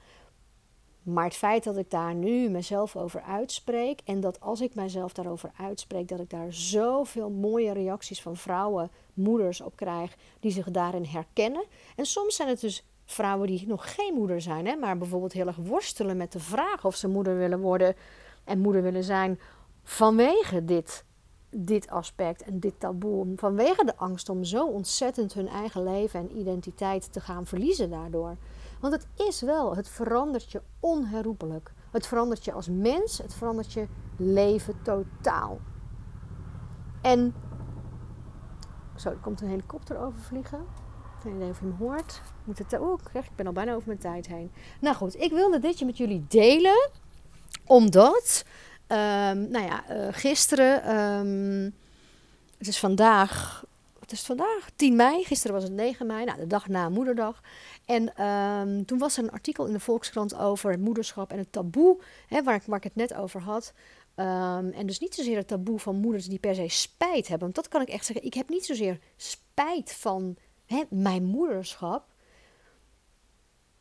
Maar 1.03 1.25
het 1.25 1.35
feit 1.35 1.64
dat 1.64 1.77
ik 1.77 1.90
daar 1.90 2.14
nu 2.14 2.49
mezelf 2.49 2.97
over 2.97 3.23
uitspreek 3.23 4.01
en 4.05 4.21
dat 4.21 4.40
als 4.40 4.61
ik 4.61 4.75
mezelf 4.75 5.12
daarover 5.12 5.51
uitspreek, 5.59 6.09
dat 6.09 6.21
ik 6.21 6.31
daar 6.31 6.53
zoveel 6.53 7.31
mooie 7.31 7.73
reacties 7.73 8.23
van 8.23 8.37
vrouwen, 8.37 8.90
moeders 9.14 9.61
op 9.61 9.77
krijg, 9.77 10.17
die 10.40 10.51
zich 10.51 10.71
daarin 10.71 11.05
herkennen. 11.05 11.64
En 11.97 12.07
soms 12.07 12.37
zijn 12.37 12.49
het 12.49 12.61
dus 12.61 12.85
vrouwen 13.05 13.47
die 13.47 13.67
nog 13.67 13.95
geen 13.95 14.14
moeder 14.14 14.40
zijn, 14.40 14.67
hè, 14.67 14.77
maar 14.77 14.99
bijvoorbeeld 14.99 15.33
heel 15.33 15.47
erg 15.47 15.57
worstelen 15.57 16.17
met 16.17 16.33
de 16.33 16.40
vraag 16.40 16.85
of 16.85 16.95
ze 16.97 17.09
moeder 17.09 17.37
willen 17.37 17.61
worden 17.61 17.97
en 18.45 18.59
moeder 18.59 18.83
willen 18.83 19.05
zijn 19.05 19.40
vanwege 19.83 20.64
dit, 20.64 21.05
dit 21.57 21.90
aspect 21.90 22.43
en 22.43 22.61
dit 22.61 22.81
taboe. 22.81 23.33
Vanwege 23.37 23.85
de 23.85 23.97
angst 23.97 24.29
om 24.29 24.45
zo 24.45 24.67
ontzettend 24.67 25.33
hun 25.33 25.49
eigen 25.49 25.83
leven 25.83 26.21
en 26.21 26.38
identiteit 26.38 27.12
te 27.12 27.21
gaan 27.21 27.47
verliezen 27.47 27.90
daardoor. 27.90 28.37
Want 28.81 28.93
het 28.93 29.07
is 29.29 29.40
wel, 29.40 29.77
het 29.77 29.88
verandert 29.88 30.53
je 30.53 30.62
onherroepelijk. 30.81 31.73
Het 31.90 32.07
verandert 32.07 32.45
je 32.45 32.53
als 32.53 32.69
mens, 32.69 33.19
het 33.19 33.35
verandert 33.35 33.73
je 33.73 33.87
leven 34.17 34.83
totaal. 34.83 35.59
En. 37.03 37.35
Zo, 38.97 39.09
er 39.09 39.17
komt 39.17 39.40
een 39.40 39.49
helikopter 39.49 39.99
overvliegen. 39.99 40.61
Ik 41.19 41.23
weet 41.23 41.35
niet 41.35 41.51
of 41.51 41.61
je 41.61 41.64
hem 41.64 41.77
hoort. 41.79 42.23
Moet 42.45 42.59
het, 42.59 42.79
oh, 42.79 43.01
ik 43.12 43.31
ben 43.37 43.47
al 43.47 43.53
bijna 43.53 43.75
over 43.75 43.88
mijn 43.88 43.99
tijd 43.99 44.27
heen. 44.27 44.53
Nou 44.81 44.97
goed, 44.97 45.21
ik 45.21 45.31
wilde 45.31 45.59
ditje 45.59 45.87
met 45.87 45.97
jullie 45.97 46.25
delen. 46.29 46.90
Omdat, 47.67 48.45
um, 48.88 49.51
nou 49.51 49.66
ja, 49.66 49.85
uh, 49.90 50.09
gisteren, 50.11 50.97
um, 50.97 51.75
het 52.59 52.66
is 52.66 52.79
vandaag, 52.79 53.64
wat 53.99 54.12
is 54.12 54.18
het 54.18 54.27
vandaag? 54.27 54.70
10 54.77 54.97
mei. 54.97 55.25
Gisteren 55.25 55.55
was 55.55 55.64
het 55.64 55.73
9 55.73 56.07
mei, 56.07 56.25
nou, 56.25 56.38
de 56.38 56.47
dag 56.47 56.68
na 56.68 56.88
moederdag. 56.88 57.42
En 57.85 58.27
um, 58.27 58.85
toen 58.85 58.99
was 58.99 59.16
er 59.16 59.25
een 59.25 59.31
artikel 59.31 59.66
in 59.66 59.73
de 59.73 59.81
Volkskrant 59.81 60.35
over 60.35 60.70
het 60.70 60.81
moederschap 60.81 61.33
en 61.33 61.38
het 61.38 61.53
taboe, 61.53 62.01
hè, 62.27 62.42
waar, 62.42 62.55
ik, 62.55 62.62
waar 62.66 62.81
het 62.81 62.94
net 62.94 63.14
over 63.14 63.40
had. 63.40 63.73
En 64.14 64.87
dus 64.87 64.99
niet 64.99 65.14
zozeer 65.14 65.37
het 65.37 65.49
taboe 65.49 65.79
van 65.79 65.97
moeders 65.97 66.27
die 66.27 66.38
per 66.38 66.55
se 66.55 66.68
spijt 66.68 67.29
hebben. 67.29 67.38
Want 67.38 67.55
dat 67.55 67.68
kan 67.68 67.81
ik 67.81 67.88
echt 67.88 68.05
zeggen. 68.05 68.27
Ik 68.27 68.35
heb 68.35 68.49
niet 68.49 68.64
zozeer 68.64 68.99
spijt 69.16 69.94
van 69.94 70.37
hè, 70.66 70.83
mijn 70.90 71.25
moederschap. 71.25 72.07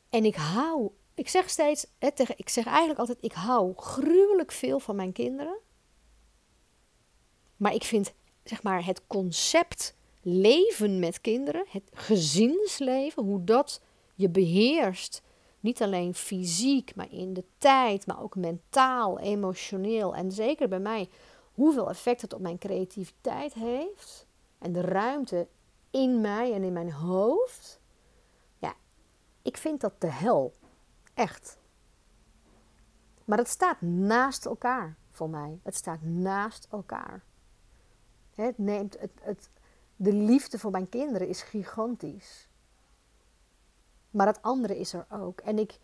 En 0.09 0.25
ik 0.25 0.35
hou, 0.35 0.91
ik 1.15 1.29
zeg 1.29 1.49
steeds, 1.49 1.87
hè, 1.99 2.11
tegen, 2.11 2.35
ik 2.37 2.49
zeg 2.49 2.65
eigenlijk 2.65 2.99
altijd, 2.99 3.17
ik 3.21 3.33
hou 3.33 3.73
gruwelijk 3.75 4.51
veel 4.51 4.79
van 4.79 4.95
mijn 4.95 5.11
kinderen. 5.11 5.57
Maar 7.57 7.73
ik 7.73 7.83
vind, 7.83 8.13
zeg 8.43 8.63
maar, 8.63 8.85
het 8.85 9.07
concept 9.07 9.95
leven 10.21 10.99
met 10.99 11.21
kinderen, 11.21 11.65
het 11.69 11.89
gezinsleven, 11.93 13.23
hoe 13.23 13.43
dat 13.43 13.81
je 14.15 14.29
beheerst. 14.29 15.21
Niet 15.59 15.81
alleen 15.81 16.13
fysiek, 16.13 16.95
maar 16.95 17.11
in 17.11 17.33
de 17.33 17.43
tijd, 17.57 18.05
maar 18.05 18.21
ook 18.21 18.35
mentaal, 18.35 19.19
emotioneel. 19.19 20.15
En 20.15 20.31
zeker 20.31 20.67
bij 20.67 20.79
mij, 20.79 21.09
hoeveel 21.53 21.89
effect 21.89 22.21
het 22.21 22.33
op 22.33 22.41
mijn 22.41 22.57
creativiteit 22.57 23.53
heeft. 23.53 24.27
En 24.59 24.71
de 24.71 24.81
ruimte 24.81 25.47
in 25.91 26.21
mij 26.21 26.53
en 26.53 26.63
in 26.63 26.73
mijn 26.73 26.91
hoofd. 26.91 27.79
Ja, 28.59 28.73
ik 29.41 29.57
vind 29.57 29.81
dat 29.81 30.01
de 30.01 30.11
hel. 30.11 30.53
Echt. 31.13 31.57
Maar 33.25 33.37
het 33.37 33.47
staat 33.47 33.81
naast 33.81 34.45
elkaar 34.45 34.95
voor 35.11 35.29
mij. 35.29 35.59
Het 35.63 35.75
staat 35.75 36.01
naast 36.01 36.67
elkaar. 36.71 37.23
Het 38.33 38.57
neemt 38.57 38.99
het, 38.99 39.11
het, 39.21 39.49
de 39.95 40.13
liefde 40.13 40.59
voor 40.59 40.71
mijn 40.71 40.89
kinderen 40.89 41.27
is 41.27 41.41
gigantisch. 41.41 42.47
Maar 44.09 44.27
het 44.27 44.41
andere 44.41 44.79
is 44.79 44.93
er 44.93 45.05
ook. 45.09 45.39
En 45.39 45.59
ik, 45.59 45.79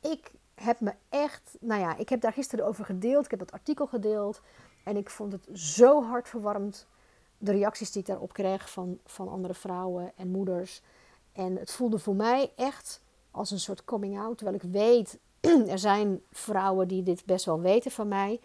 ik 0.00 0.32
heb 0.54 0.80
me 0.80 0.94
echt, 1.08 1.56
nou 1.60 1.80
ja, 1.80 1.96
ik 1.96 2.08
heb 2.08 2.20
daar 2.20 2.32
gisteren 2.32 2.66
over 2.66 2.84
gedeeld. 2.84 3.24
Ik 3.24 3.30
heb 3.30 3.40
dat 3.40 3.52
artikel 3.52 3.86
gedeeld. 3.86 4.40
En 4.84 4.96
ik 4.96 5.10
vond 5.10 5.32
het 5.32 5.48
zo 5.52 6.02
hartverwarmd. 6.02 6.86
De 7.38 7.52
reacties 7.52 7.92
die 7.92 8.00
ik 8.00 8.06
daarop 8.06 8.32
kreeg 8.32 8.70
van, 8.70 8.98
van 9.04 9.28
andere 9.28 9.54
vrouwen 9.54 10.12
en 10.16 10.28
moeders. 10.28 10.82
En 11.32 11.56
het 11.56 11.72
voelde 11.72 11.98
voor 11.98 12.14
mij 12.14 12.52
echt 12.56 13.02
als 13.32 13.50
een 13.50 13.60
soort 13.60 13.84
coming 13.84 14.18
out. 14.18 14.38
Terwijl 14.38 14.56
ik 14.56 14.70
weet, 14.70 15.18
er 15.72 15.78
zijn 15.78 16.22
vrouwen 16.30 16.88
die 16.88 17.02
dit 17.02 17.24
best 17.24 17.44
wel 17.44 17.60
weten 17.60 17.90
van 17.90 18.08
mij. 18.08 18.40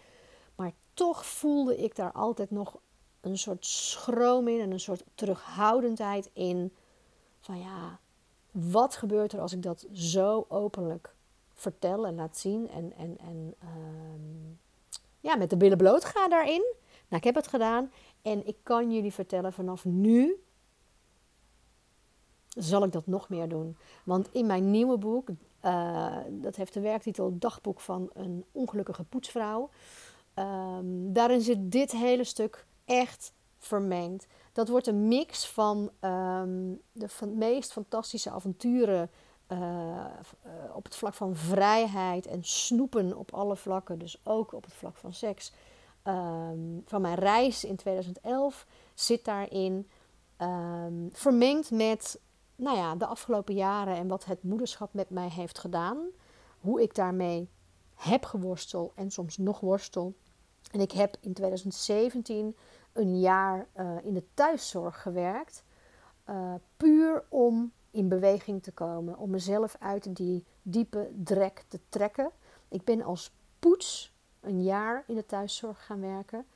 Maar 0.54 0.72
toch 0.94 1.26
voelde 1.26 1.76
ik 1.76 1.96
daar 1.96 2.12
altijd 2.12 2.50
nog 2.50 2.76
een 3.20 3.38
soort 3.38 3.66
schroom 3.66 4.48
in 4.48 4.60
en 4.60 4.70
een 4.70 4.80
soort 4.80 5.04
terughoudendheid 5.14 6.30
in. 6.32 6.74
Van 7.40 7.58
ja, 7.60 7.98
wat 8.50 8.96
gebeurt 8.96 9.32
er 9.32 9.40
als 9.40 9.52
ik 9.52 9.62
dat 9.62 9.86
zo 9.92 10.46
openlijk 10.48 11.14
vertel 11.54 12.06
en 12.06 12.14
laat 12.14 12.38
zien 12.38 12.68
en, 12.68 12.92
en, 12.96 13.18
en 13.18 13.54
ehm, 13.58 14.54
ja, 15.20 15.36
met 15.36 15.50
de 15.50 15.56
billen 15.56 15.78
bloot 15.78 16.04
ga 16.04 16.28
daarin? 16.28 16.74
Nou, 17.08 17.16
ik 17.22 17.24
heb 17.24 17.34
het 17.34 17.48
gedaan 17.48 17.92
en 18.22 18.46
ik 18.46 18.56
kan 18.62 18.92
jullie 18.92 19.12
vertellen 19.12 19.52
vanaf 19.52 19.84
nu 19.84 20.42
zal 22.58 22.84
ik 22.84 22.92
dat 22.92 23.06
nog 23.06 23.28
meer 23.28 23.48
doen. 23.48 23.76
Want 24.04 24.28
in 24.32 24.46
mijn 24.46 24.70
nieuwe 24.70 24.98
boek, 24.98 25.28
uh, 25.64 26.16
dat 26.30 26.56
heeft 26.56 26.74
de 26.74 26.80
werktitel 26.80 27.38
Dagboek 27.38 27.80
van 27.80 28.10
een 28.12 28.44
ongelukkige 28.52 29.04
poetsvrouw. 29.04 29.70
Um, 30.34 31.12
daarin 31.12 31.40
zit 31.40 31.72
dit 31.72 31.92
hele 31.92 32.24
stuk 32.24 32.66
echt 32.84 33.32
vermengd. 33.58 34.26
Dat 34.52 34.68
wordt 34.68 34.86
een 34.86 35.08
mix 35.08 35.46
van 35.46 35.90
um, 36.00 36.80
de 36.92 37.08
meest 37.34 37.72
fantastische 37.72 38.30
avonturen 38.30 39.10
uh, 39.48 40.04
op 40.72 40.84
het 40.84 40.96
vlak 40.96 41.14
van 41.14 41.36
vrijheid 41.36 42.26
en 42.26 42.44
snoepen 42.44 43.16
op 43.16 43.32
alle 43.34 43.56
vlakken, 43.56 43.98
dus 43.98 44.20
ook 44.24 44.52
op 44.52 44.64
het 44.64 44.74
vlak 44.74 44.96
van 44.96 45.12
seks. 45.12 45.52
Um, 46.04 46.82
van 46.84 47.00
mijn 47.00 47.18
reis 47.18 47.64
in 47.64 47.76
2011 47.76 48.66
zit 48.94 49.24
daarin 49.24 49.88
vermengd 51.12 51.70
met 51.70 52.20
nou 52.58 52.76
ja, 52.76 52.94
de 52.94 53.06
afgelopen 53.06 53.54
jaren 53.54 53.96
en 53.96 54.08
wat 54.08 54.24
het 54.24 54.42
moederschap 54.42 54.94
met 54.94 55.10
mij 55.10 55.28
heeft 55.28 55.58
gedaan. 55.58 55.98
Hoe 56.60 56.82
ik 56.82 56.94
daarmee 56.94 57.48
heb 57.94 58.24
geworsteld 58.24 58.92
en 58.94 59.10
soms 59.10 59.36
nog 59.36 59.60
worstel. 59.60 60.14
En 60.70 60.80
ik 60.80 60.92
heb 60.92 61.16
in 61.20 61.32
2017 61.32 62.56
een 62.92 63.20
jaar 63.20 63.66
uh, 63.76 63.96
in 64.02 64.14
de 64.14 64.24
thuiszorg 64.34 65.02
gewerkt. 65.02 65.64
Uh, 66.28 66.54
puur 66.76 67.24
om 67.28 67.72
in 67.90 68.08
beweging 68.08 68.62
te 68.62 68.72
komen. 68.72 69.18
Om 69.18 69.30
mezelf 69.30 69.76
uit 69.78 70.16
die 70.16 70.44
diepe 70.62 71.10
drek 71.24 71.64
te 71.68 71.80
trekken. 71.88 72.30
Ik 72.68 72.84
ben 72.84 73.02
als 73.02 73.32
poets 73.58 74.12
een 74.40 74.62
jaar 74.62 75.04
in 75.06 75.14
de 75.14 75.26
thuiszorg 75.26 75.86
gaan 75.86 76.00
werken. 76.00 76.46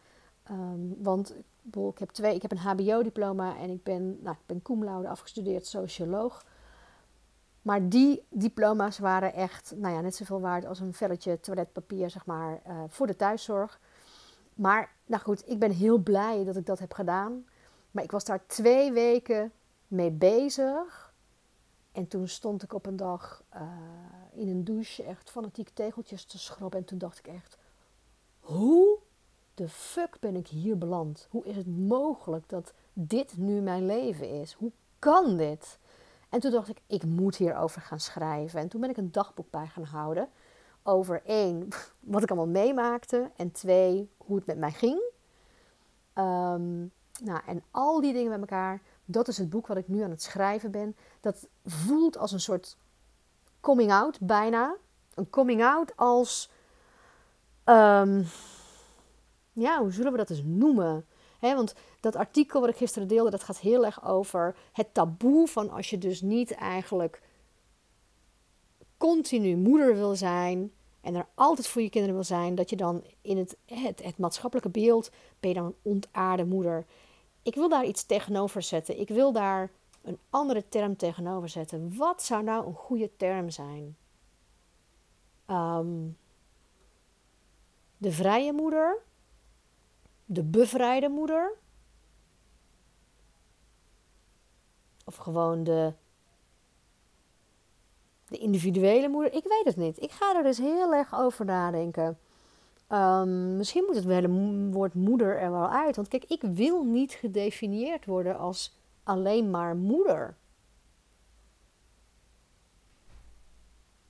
Um, 0.51 0.97
want 0.99 1.35
ik 1.73 1.99
heb, 1.99 2.11
twee, 2.11 2.35
ik 2.35 2.43
heb 2.43 2.51
een 2.51 2.59
HBO-diploma 2.59 3.57
en 3.57 3.71
ik 3.71 3.83
ben, 3.83 4.19
nou, 4.23 4.37
ik 4.37 4.47
ben 4.47 4.63
cum 4.63 4.89
afgestudeerd 4.89 5.67
socioloog. 5.67 6.45
Maar 7.63 7.89
die 7.89 8.25
diploma's 8.29 8.99
waren 8.99 9.35
echt 9.35 9.75
nou 9.77 9.95
ja, 9.95 10.01
net 10.01 10.15
zoveel 10.15 10.41
waard 10.41 10.65
als 10.67 10.81
een 10.81 10.93
velletje 10.93 11.41
toiletpapier 11.41 12.11
zeg 12.11 12.27
maar, 12.27 12.61
uh, 12.69 12.83
voor 12.89 13.07
de 13.07 13.17
thuiszorg. 13.17 13.81
Maar 14.55 14.93
nou 15.07 15.23
goed, 15.23 15.49
ik 15.49 15.59
ben 15.59 15.71
heel 15.71 15.99
blij 15.99 16.45
dat 16.45 16.57
ik 16.57 16.67
dat 16.67 16.79
heb 16.79 16.93
gedaan. 16.93 17.45
Maar 17.91 18.05
ik 18.05 18.11
was 18.11 18.25
daar 18.25 18.47
twee 18.47 18.93
weken 18.93 19.53
mee 19.89 20.11
bezig. 20.11 21.15
En 21.93 22.09
toen 22.09 22.29
stond 22.29 22.63
ik 22.63 22.73
op 22.73 22.87
een 22.87 22.97
dag 22.97 23.43
uh, 23.55 23.63
in 24.33 24.49
een 24.49 24.65
douche 24.65 25.03
echt 25.03 25.31
fanatiek 25.31 25.69
tegeltjes 25.69 26.25
te 26.25 26.39
schrobben. 26.39 26.79
En 26.79 26.85
toen 26.87 26.99
dacht 26.99 27.19
ik 27.19 27.27
echt, 27.27 27.59
hoe 28.41 28.99
de 29.63 29.69
fuck 29.69 30.17
ben 30.21 30.37
ik 30.37 30.49
hier 30.49 30.79
beland? 30.79 31.27
Hoe 31.31 31.45
is 31.45 31.57
het 31.57 31.67
mogelijk 31.67 32.49
dat 32.49 32.73
dit 32.93 33.37
nu 33.37 33.61
mijn 33.61 33.87
leven 33.87 34.29
is? 34.41 34.53
Hoe 34.53 34.73
kan 34.99 35.37
dit? 35.37 35.79
En 36.29 36.41
toen 36.41 36.51
dacht 36.51 36.69
ik, 36.69 36.81
ik 36.87 37.05
moet 37.05 37.37
hierover 37.37 37.81
gaan 37.81 38.01
schrijven. 38.01 38.61
En 38.61 38.69
toen 38.69 38.81
ben 38.81 38.91
ik 38.91 38.97
een 38.97 39.13
dagboek 39.13 39.51
bij 39.51 39.67
gaan 39.67 39.85
houden. 39.85 40.29
Over 40.83 41.23
één, 41.25 41.69
wat 42.01 42.23
ik 42.23 42.31
allemaal 42.31 42.63
meemaakte. 42.63 43.31
En 43.37 43.53
twee, 43.53 44.11
hoe 44.17 44.37
het 44.37 44.47
met 44.47 44.59
mij 44.59 44.73
ging. 44.73 45.01
Um, 46.15 46.93
nou, 47.23 47.41
en 47.47 47.63
al 47.71 48.01
die 48.01 48.13
dingen 48.13 48.31
bij 48.31 48.41
elkaar. 48.41 48.83
Dat 49.05 49.29
is 49.29 49.39
het 49.39 49.51
boek 49.51 49.67
wat 49.67 49.77
ik 49.77 49.89
nu 49.89 50.03
aan 50.03 50.11
het 50.11 50.23
schrijven 50.23 50.71
ben. 50.71 50.97
Dat 51.21 51.49
voelt 51.65 52.19
als 52.19 52.33
een 52.33 52.41
soort 52.41 52.77
coming 53.61 53.93
out 53.93 54.21
bijna. 54.21 54.77
Een 55.15 55.31
coming 55.31 55.65
out 55.65 55.97
als. 55.97 56.51
Um, 57.65 58.27
ja, 59.53 59.81
hoe 59.81 59.93
zullen 59.93 60.13
we 60.13 60.19
dat 60.19 60.31
eens 60.31 60.43
noemen? 60.45 61.07
want 61.41 61.75
dat 62.01 62.17
artikel 62.17 62.61
wat 62.61 62.69
ik 62.69 62.77
gisteren 62.77 63.09
deelde, 63.09 63.31
dat 63.31 63.43
gaat 63.43 63.59
heel 63.59 63.85
erg 63.85 64.05
over 64.05 64.57
het 64.73 64.95
taboe 64.95 65.49
van 65.49 65.71
als 65.71 65.91
je 65.91 65.99
dus 65.99 66.21
niet 66.21 66.51
eigenlijk 66.51 67.23
continu 68.97 69.57
moeder 69.57 69.95
wil 69.95 70.17
zijn 70.17 70.73
en 71.01 71.15
er 71.15 71.27
altijd 71.35 71.69
voor 71.69 71.83
je 71.83 71.91
kinderen 71.91 72.15
wil 72.15 72.25
zijn, 72.25 72.55
dat 72.55 72.71
je 72.71 72.77
dan 72.77 73.05
in 73.21 73.39
het, 73.39 73.57
het, 74.03 74.19
maatschappelijke 74.19 74.71
beeld 74.71 75.11
ben 75.41 75.51
je 75.51 75.57
dan 75.57 75.67
een 75.67 75.75
ontaarde 75.83 76.45
moeder. 76.45 76.87
Ik 77.43 77.55
wil 77.55 77.69
daar 77.69 77.85
iets 77.85 78.05
tegenover 78.05 78.63
zetten. 78.63 79.01
Ik 79.01 79.09
wil 79.09 79.33
daar 79.33 79.71
een 80.03 80.19
andere 80.31 80.69
term 80.69 80.97
tegenover 80.97 81.49
zetten. 81.49 81.97
Wat 81.97 82.23
zou 82.23 82.43
nou 82.43 82.67
een 82.67 82.75
goede 82.75 83.11
term 83.17 83.51
zijn? 83.51 83.97
Um, 85.47 86.17
de 87.97 88.13
vrije 88.13 88.53
moeder? 88.53 89.03
De 90.33 90.43
bevrijde 90.43 91.09
moeder. 91.09 91.53
Of 95.05 95.17
gewoon 95.17 95.65
de, 95.65 95.93
de 98.29 98.39
individuele 98.39 99.09
moeder. 99.09 99.33
Ik 99.33 99.45
weet 99.45 99.65
het 99.65 99.77
niet. 99.77 100.03
Ik 100.03 100.11
ga 100.11 100.37
er 100.37 100.43
dus 100.43 100.59
heel 100.59 100.95
erg 100.95 101.15
over 101.15 101.45
nadenken. 101.45 102.19
Um, 102.89 103.57
misschien 103.57 103.85
moet 103.87 103.95
het 103.95 104.05
hele 104.05 104.71
woord 104.71 104.95
moeder 104.95 105.39
er 105.39 105.51
wel 105.51 105.69
uit. 105.69 105.97
Want 105.97 106.09
kijk, 106.09 106.25
ik 106.25 106.43
wil 106.43 106.85
niet 106.85 107.13
gedefinieerd 107.13 108.07
worden 108.07 108.39
als 108.39 108.77
alleen 109.03 109.51
maar 109.51 109.77
moeder. 109.77 110.37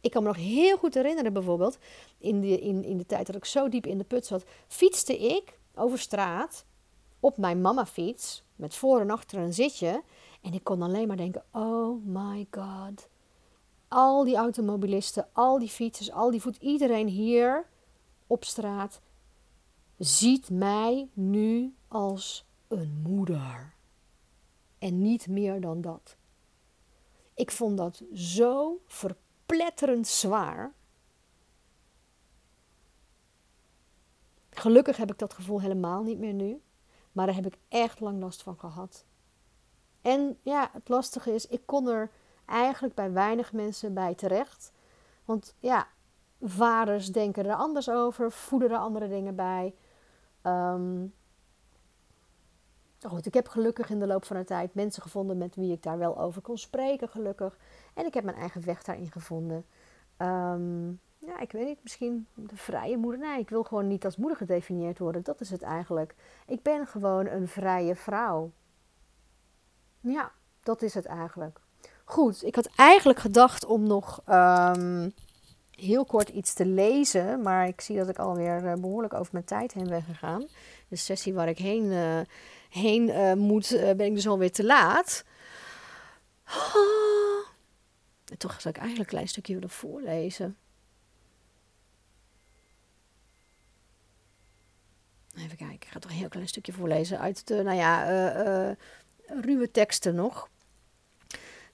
Ik 0.00 0.10
kan 0.10 0.22
me 0.22 0.28
nog 0.28 0.36
heel 0.36 0.76
goed 0.76 0.94
herinneren, 0.94 1.32
bijvoorbeeld, 1.32 1.78
in 2.18 2.40
de, 2.40 2.60
in, 2.60 2.84
in 2.84 2.96
de 2.96 3.06
tijd 3.06 3.26
dat 3.26 3.36
ik 3.36 3.44
zo 3.44 3.68
diep 3.68 3.86
in 3.86 3.98
de 3.98 4.04
put 4.04 4.26
zat, 4.26 4.44
fietste 4.66 5.18
ik 5.18 5.58
over 5.74 5.98
straat 5.98 6.64
op 7.20 7.36
mijn 7.36 7.60
mama 7.60 7.86
fiets 7.86 8.42
met 8.56 8.74
voor 8.74 9.00
en 9.00 9.10
achter 9.10 9.38
een 9.38 9.54
zitje. 9.54 10.02
En 10.40 10.52
ik 10.52 10.64
kon 10.64 10.82
alleen 10.82 11.06
maar 11.06 11.16
denken: 11.16 11.44
oh 11.52 12.04
my 12.04 12.46
god. 12.50 13.08
Al 13.88 14.24
die 14.24 14.36
automobilisten, 14.36 15.28
al 15.32 15.58
die 15.58 15.68
fietsers, 15.68 16.10
al 16.10 16.30
die 16.30 16.40
voet, 16.40 16.56
iedereen 16.56 17.08
hier 17.08 17.66
op 18.26 18.44
straat 18.44 19.00
ziet 19.98 20.50
mij 20.50 21.08
nu 21.12 21.74
als 21.88 22.44
een 22.68 23.00
moeder. 23.02 23.74
En 24.78 25.02
niet 25.02 25.28
meer 25.28 25.60
dan 25.60 25.80
dat. 25.80 26.16
Ik 27.34 27.50
vond 27.50 27.76
dat 27.76 28.02
zo 28.14 28.80
verpletterend 28.86 30.06
zwaar. 30.06 30.72
Gelukkig 34.54 34.96
heb 34.96 35.10
ik 35.10 35.18
dat 35.18 35.34
gevoel 35.34 35.60
helemaal 35.60 36.02
niet 36.02 36.18
meer 36.18 36.32
nu. 36.32 36.62
Maar 37.12 37.26
daar 37.26 37.34
heb 37.34 37.46
ik 37.46 37.58
echt 37.68 38.00
lang 38.00 38.20
last 38.20 38.42
van 38.42 38.58
gehad. 38.58 39.04
En 40.02 40.38
ja, 40.42 40.70
het 40.72 40.88
lastige 40.88 41.34
is, 41.34 41.46
ik 41.46 41.62
kon 41.64 41.88
er 41.88 42.10
eigenlijk 42.46 42.94
bij 42.94 43.12
weinig 43.12 43.52
mensen 43.52 43.94
bij 43.94 44.14
terecht. 44.14 44.72
Want 45.24 45.54
ja, 45.58 45.86
vaders 46.40 47.12
denken 47.12 47.46
er 47.46 47.54
anders 47.54 47.90
over, 47.90 48.32
voeden 48.32 48.70
er 48.70 48.76
andere 48.76 49.08
dingen 49.08 49.34
bij. 49.34 49.74
Um, 50.42 51.14
goed, 53.00 53.26
ik 53.26 53.34
heb 53.34 53.48
gelukkig 53.48 53.90
in 53.90 53.98
de 53.98 54.06
loop 54.06 54.24
van 54.24 54.36
de 54.36 54.44
tijd 54.44 54.74
mensen 54.74 55.02
gevonden 55.02 55.38
met 55.38 55.54
wie 55.54 55.72
ik 55.72 55.82
daar 55.82 55.98
wel 55.98 56.18
over 56.18 56.42
kon 56.42 56.58
spreken, 56.58 57.08
gelukkig. 57.08 57.58
En 57.94 58.06
ik 58.06 58.14
heb 58.14 58.24
mijn 58.24 58.36
eigen 58.36 58.64
weg 58.64 58.82
daarin 58.82 59.12
gevonden. 59.12 59.64
Um, 60.18 61.00
ja, 61.26 61.40
ik 61.40 61.52
weet 61.52 61.66
niet, 61.66 61.82
misschien 61.82 62.26
de 62.34 62.56
vrije 62.56 62.96
moeder. 62.96 63.20
Nee, 63.20 63.40
ik 63.40 63.50
wil 63.50 63.62
gewoon 63.62 63.86
niet 63.86 64.04
als 64.04 64.16
moeder 64.16 64.36
gedefinieerd 64.36 64.98
worden. 64.98 65.22
Dat 65.22 65.40
is 65.40 65.50
het 65.50 65.62
eigenlijk. 65.62 66.14
Ik 66.46 66.62
ben 66.62 66.86
gewoon 66.86 67.26
een 67.26 67.48
vrije 67.48 67.96
vrouw. 67.96 68.50
Ja, 70.00 70.32
dat 70.62 70.82
is 70.82 70.94
het 70.94 71.06
eigenlijk. 71.06 71.60
Goed, 72.04 72.44
ik 72.44 72.54
had 72.54 72.70
eigenlijk 72.76 73.18
gedacht 73.18 73.64
om 73.64 73.86
nog 73.86 74.22
um, 74.28 75.12
heel 75.70 76.04
kort 76.04 76.28
iets 76.28 76.54
te 76.54 76.66
lezen. 76.66 77.42
Maar 77.42 77.66
ik 77.66 77.80
zie 77.80 77.96
dat 77.96 78.08
ik 78.08 78.18
alweer 78.18 78.64
uh, 78.64 78.72
behoorlijk 78.74 79.14
over 79.14 79.32
mijn 79.32 79.44
tijd 79.44 79.72
heen 79.72 79.88
ben 79.88 80.02
gegaan. 80.02 80.46
De 80.88 80.96
sessie 80.96 81.34
waar 81.34 81.48
ik 81.48 81.58
heen, 81.58 81.84
uh, 81.84 82.20
heen 82.70 83.08
uh, 83.08 83.32
moet, 83.32 83.68
ben 83.68 84.00
ik 84.06 84.14
dus 84.14 84.28
alweer 84.28 84.52
te 84.52 84.64
laat. 84.64 85.24
En 88.24 88.38
toch 88.38 88.60
zou 88.60 88.74
ik 88.74 88.80
eigenlijk 88.80 88.98
een 88.98 89.16
klein 89.16 89.28
stukje 89.28 89.54
willen 89.54 89.70
voorlezen. 89.70 90.56
Even 95.44 95.56
kijken, 95.56 95.74
ik 95.74 95.84
ga 95.90 95.98
toch 95.98 96.10
een 96.10 96.16
heel 96.16 96.28
klein 96.28 96.48
stukje 96.48 96.72
voorlezen 96.72 97.18
uit 97.18 97.46
de, 97.46 97.62
nou 97.62 97.76
ja, 97.76 98.10
uh, 98.10 98.68
uh, 98.68 98.76
ruwe 99.40 99.70
teksten 99.70 100.14
nog. 100.14 100.48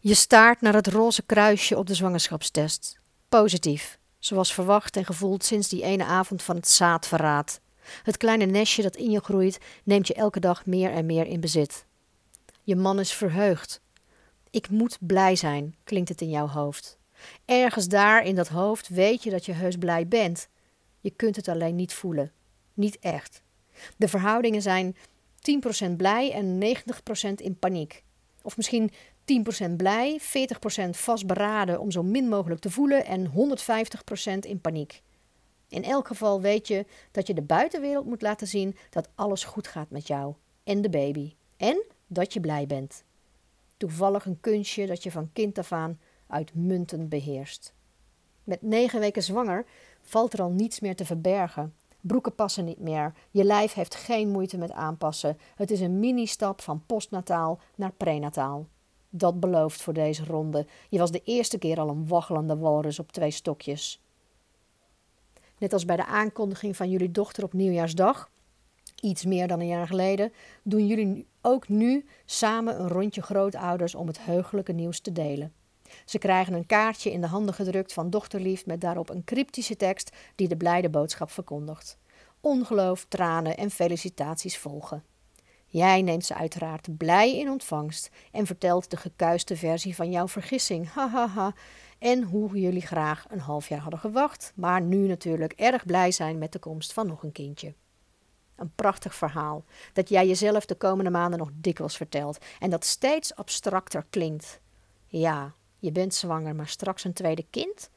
Je 0.00 0.14
staart 0.14 0.60
naar 0.60 0.74
het 0.74 0.86
roze 0.86 1.22
kruisje 1.22 1.76
op 1.76 1.86
de 1.86 1.94
zwangerschapstest. 1.94 2.98
Positief, 3.28 3.98
zoals 4.18 4.54
verwacht 4.54 4.96
en 4.96 5.04
gevoeld 5.04 5.44
sinds 5.44 5.68
die 5.68 5.82
ene 5.82 6.04
avond 6.04 6.42
van 6.42 6.56
het 6.56 6.68
zaadverraad. 6.68 7.60
Het 8.02 8.16
kleine 8.16 8.44
nestje 8.44 8.82
dat 8.82 8.96
in 8.96 9.10
je 9.10 9.20
groeit, 9.20 9.58
neemt 9.84 10.06
je 10.06 10.14
elke 10.14 10.40
dag 10.40 10.66
meer 10.66 10.90
en 10.90 11.06
meer 11.06 11.26
in 11.26 11.40
bezit. 11.40 11.86
Je 12.62 12.76
man 12.76 12.98
is 12.98 13.12
verheugd. 13.12 13.80
Ik 14.50 14.68
moet 14.68 14.98
blij 15.00 15.36
zijn, 15.36 15.76
klinkt 15.84 16.08
het 16.08 16.20
in 16.20 16.30
jouw 16.30 16.48
hoofd. 16.48 16.98
Ergens 17.44 17.88
daar 17.88 18.24
in 18.24 18.34
dat 18.34 18.48
hoofd 18.48 18.88
weet 18.88 19.22
je 19.22 19.30
dat 19.30 19.46
je 19.46 19.52
heus 19.52 19.76
blij 19.76 20.08
bent. 20.08 20.48
Je 21.00 21.10
kunt 21.10 21.36
het 21.36 21.48
alleen 21.48 21.74
niet 21.74 21.92
voelen. 21.94 22.32
Niet 22.74 22.98
echt. 22.98 23.42
De 23.96 24.08
verhoudingen 24.08 24.62
zijn 24.62 24.96
10% 25.86 25.90
blij 25.96 26.32
en 26.32 26.62
90% 27.28 27.34
in 27.34 27.58
paniek. 27.58 28.04
Of 28.42 28.56
misschien 28.56 28.90
10% 29.68 29.70
blij, 29.76 30.20
40% 30.20 30.90
vastberaden 30.90 31.80
om 31.80 31.90
zo 31.90 32.02
min 32.02 32.28
mogelijk 32.28 32.60
te 32.60 32.70
voelen 32.70 33.04
en 33.04 33.30
150% 33.30 34.38
in 34.40 34.60
paniek. 34.60 35.02
In 35.68 35.84
elk 35.84 36.06
geval 36.06 36.40
weet 36.40 36.68
je 36.68 36.86
dat 37.10 37.26
je 37.26 37.34
de 37.34 37.42
buitenwereld 37.42 38.06
moet 38.06 38.22
laten 38.22 38.46
zien 38.46 38.76
dat 38.90 39.08
alles 39.14 39.44
goed 39.44 39.66
gaat 39.66 39.90
met 39.90 40.06
jou 40.06 40.34
en 40.64 40.82
de 40.82 40.90
baby. 40.90 41.34
En 41.56 41.82
dat 42.06 42.32
je 42.32 42.40
blij 42.40 42.66
bent. 42.66 43.04
Toevallig 43.76 44.24
een 44.24 44.40
kunstje 44.40 44.86
dat 44.86 45.02
je 45.02 45.10
van 45.10 45.30
kind 45.32 45.58
af 45.58 45.72
aan 45.72 46.00
uitmuntend 46.26 47.08
beheerst. 47.08 47.72
Met 48.44 48.62
negen 48.62 49.00
weken 49.00 49.22
zwanger 49.22 49.66
valt 50.00 50.32
er 50.32 50.42
al 50.42 50.50
niets 50.50 50.80
meer 50.80 50.96
te 50.96 51.04
verbergen. 51.04 51.74
Broeken 52.08 52.34
passen 52.34 52.64
niet 52.64 52.78
meer. 52.78 53.14
Je 53.30 53.44
lijf 53.44 53.72
heeft 53.72 53.94
geen 53.94 54.30
moeite 54.30 54.58
met 54.58 54.72
aanpassen. 54.72 55.38
Het 55.54 55.70
is 55.70 55.80
een 55.80 55.98
mini-stap 55.98 56.60
van 56.60 56.82
postnataal 56.86 57.60
naar 57.74 57.92
prenataal. 57.92 58.66
Dat 59.10 59.40
belooft 59.40 59.82
voor 59.82 59.92
deze 59.92 60.24
ronde. 60.24 60.66
Je 60.88 60.98
was 60.98 61.10
de 61.10 61.22
eerste 61.24 61.58
keer 61.58 61.80
al 61.80 61.88
een 61.88 62.08
waggelende 62.08 62.56
walrus 62.56 62.98
op 62.98 63.12
twee 63.12 63.30
stokjes. 63.30 64.02
Net 65.58 65.72
als 65.72 65.84
bij 65.84 65.96
de 65.96 66.06
aankondiging 66.06 66.76
van 66.76 66.90
jullie 66.90 67.10
dochter 67.10 67.44
op 67.44 67.52
nieuwjaarsdag, 67.52 68.30
iets 69.00 69.24
meer 69.24 69.48
dan 69.48 69.60
een 69.60 69.66
jaar 69.66 69.86
geleden, 69.86 70.32
doen 70.62 70.86
jullie 70.86 71.26
ook 71.40 71.68
nu 71.68 72.06
samen 72.24 72.80
een 72.80 72.88
rondje 72.88 73.22
grootouders 73.22 73.94
om 73.94 74.06
het 74.06 74.24
heugelijke 74.24 74.72
nieuws 74.72 75.00
te 75.00 75.12
delen. 75.12 75.52
Ze 76.04 76.18
krijgen 76.18 76.54
een 76.54 76.66
kaartje 76.66 77.12
in 77.12 77.20
de 77.20 77.26
handen 77.26 77.54
gedrukt 77.54 77.92
van 77.92 78.10
dochterlief 78.10 78.66
met 78.66 78.80
daarop 78.80 79.08
een 79.10 79.24
cryptische 79.24 79.76
tekst 79.76 80.16
die 80.34 80.48
de 80.48 80.56
blijde 80.56 80.88
boodschap 80.88 81.30
verkondigt. 81.30 81.98
Ongeloof, 82.40 83.06
tranen 83.08 83.56
en 83.56 83.70
felicitaties 83.70 84.58
volgen. 84.58 85.04
Jij 85.70 86.02
neemt 86.02 86.24
ze 86.24 86.34
uiteraard 86.34 86.96
blij 86.96 87.38
in 87.38 87.50
ontvangst 87.50 88.10
en 88.32 88.46
vertelt 88.46 88.90
de 88.90 88.96
gekuiste 88.96 89.56
versie 89.56 89.94
van 89.94 90.10
jouw 90.10 90.28
vergissing. 90.28 90.92
Hahaha. 90.92 91.54
En 91.98 92.22
hoe 92.22 92.60
jullie 92.60 92.86
graag 92.86 93.24
een 93.28 93.40
half 93.40 93.68
jaar 93.68 93.80
hadden 93.80 94.00
gewacht, 94.00 94.52
maar 94.54 94.80
nu 94.80 95.06
natuurlijk 95.06 95.52
erg 95.52 95.86
blij 95.86 96.10
zijn 96.10 96.38
met 96.38 96.52
de 96.52 96.58
komst 96.58 96.92
van 96.92 97.06
nog 97.06 97.22
een 97.22 97.32
kindje. 97.32 97.74
Een 98.56 98.72
prachtig 98.74 99.14
verhaal 99.14 99.64
dat 99.92 100.08
jij 100.08 100.26
jezelf 100.26 100.66
de 100.66 100.74
komende 100.74 101.10
maanden 101.10 101.38
nog 101.38 101.50
dikwijls 101.54 101.96
vertelt 101.96 102.38
en 102.58 102.70
dat 102.70 102.84
steeds 102.84 103.34
abstracter 103.34 104.06
klinkt. 104.10 104.60
Ja, 105.06 105.54
je 105.78 105.92
bent 105.92 106.14
zwanger, 106.14 106.54
maar 106.54 106.68
straks 106.68 107.04
een 107.04 107.12
tweede 107.12 107.44
kind? 107.50 107.90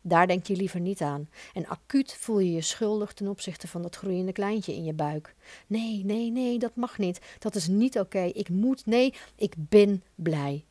Daar 0.00 0.26
denk 0.26 0.46
je 0.46 0.56
liever 0.56 0.80
niet 0.80 1.00
aan. 1.00 1.28
En 1.54 1.66
acuut 1.66 2.14
voel 2.14 2.38
je 2.38 2.52
je 2.52 2.60
schuldig 2.60 3.12
ten 3.12 3.28
opzichte 3.28 3.68
van 3.68 3.82
dat 3.82 3.96
groeiende 3.96 4.32
kleintje 4.32 4.74
in 4.74 4.84
je 4.84 4.92
buik. 4.92 5.34
Nee, 5.66 6.04
nee, 6.04 6.30
nee, 6.30 6.58
dat 6.58 6.76
mag 6.76 6.98
niet. 6.98 7.20
Dat 7.38 7.54
is 7.54 7.68
niet 7.68 7.98
oké. 7.98 8.20
Ik 8.20 8.48
moet, 8.48 8.86
nee, 8.86 9.14
ik 9.36 9.54
ben 9.56 10.02
blij. 10.14 10.64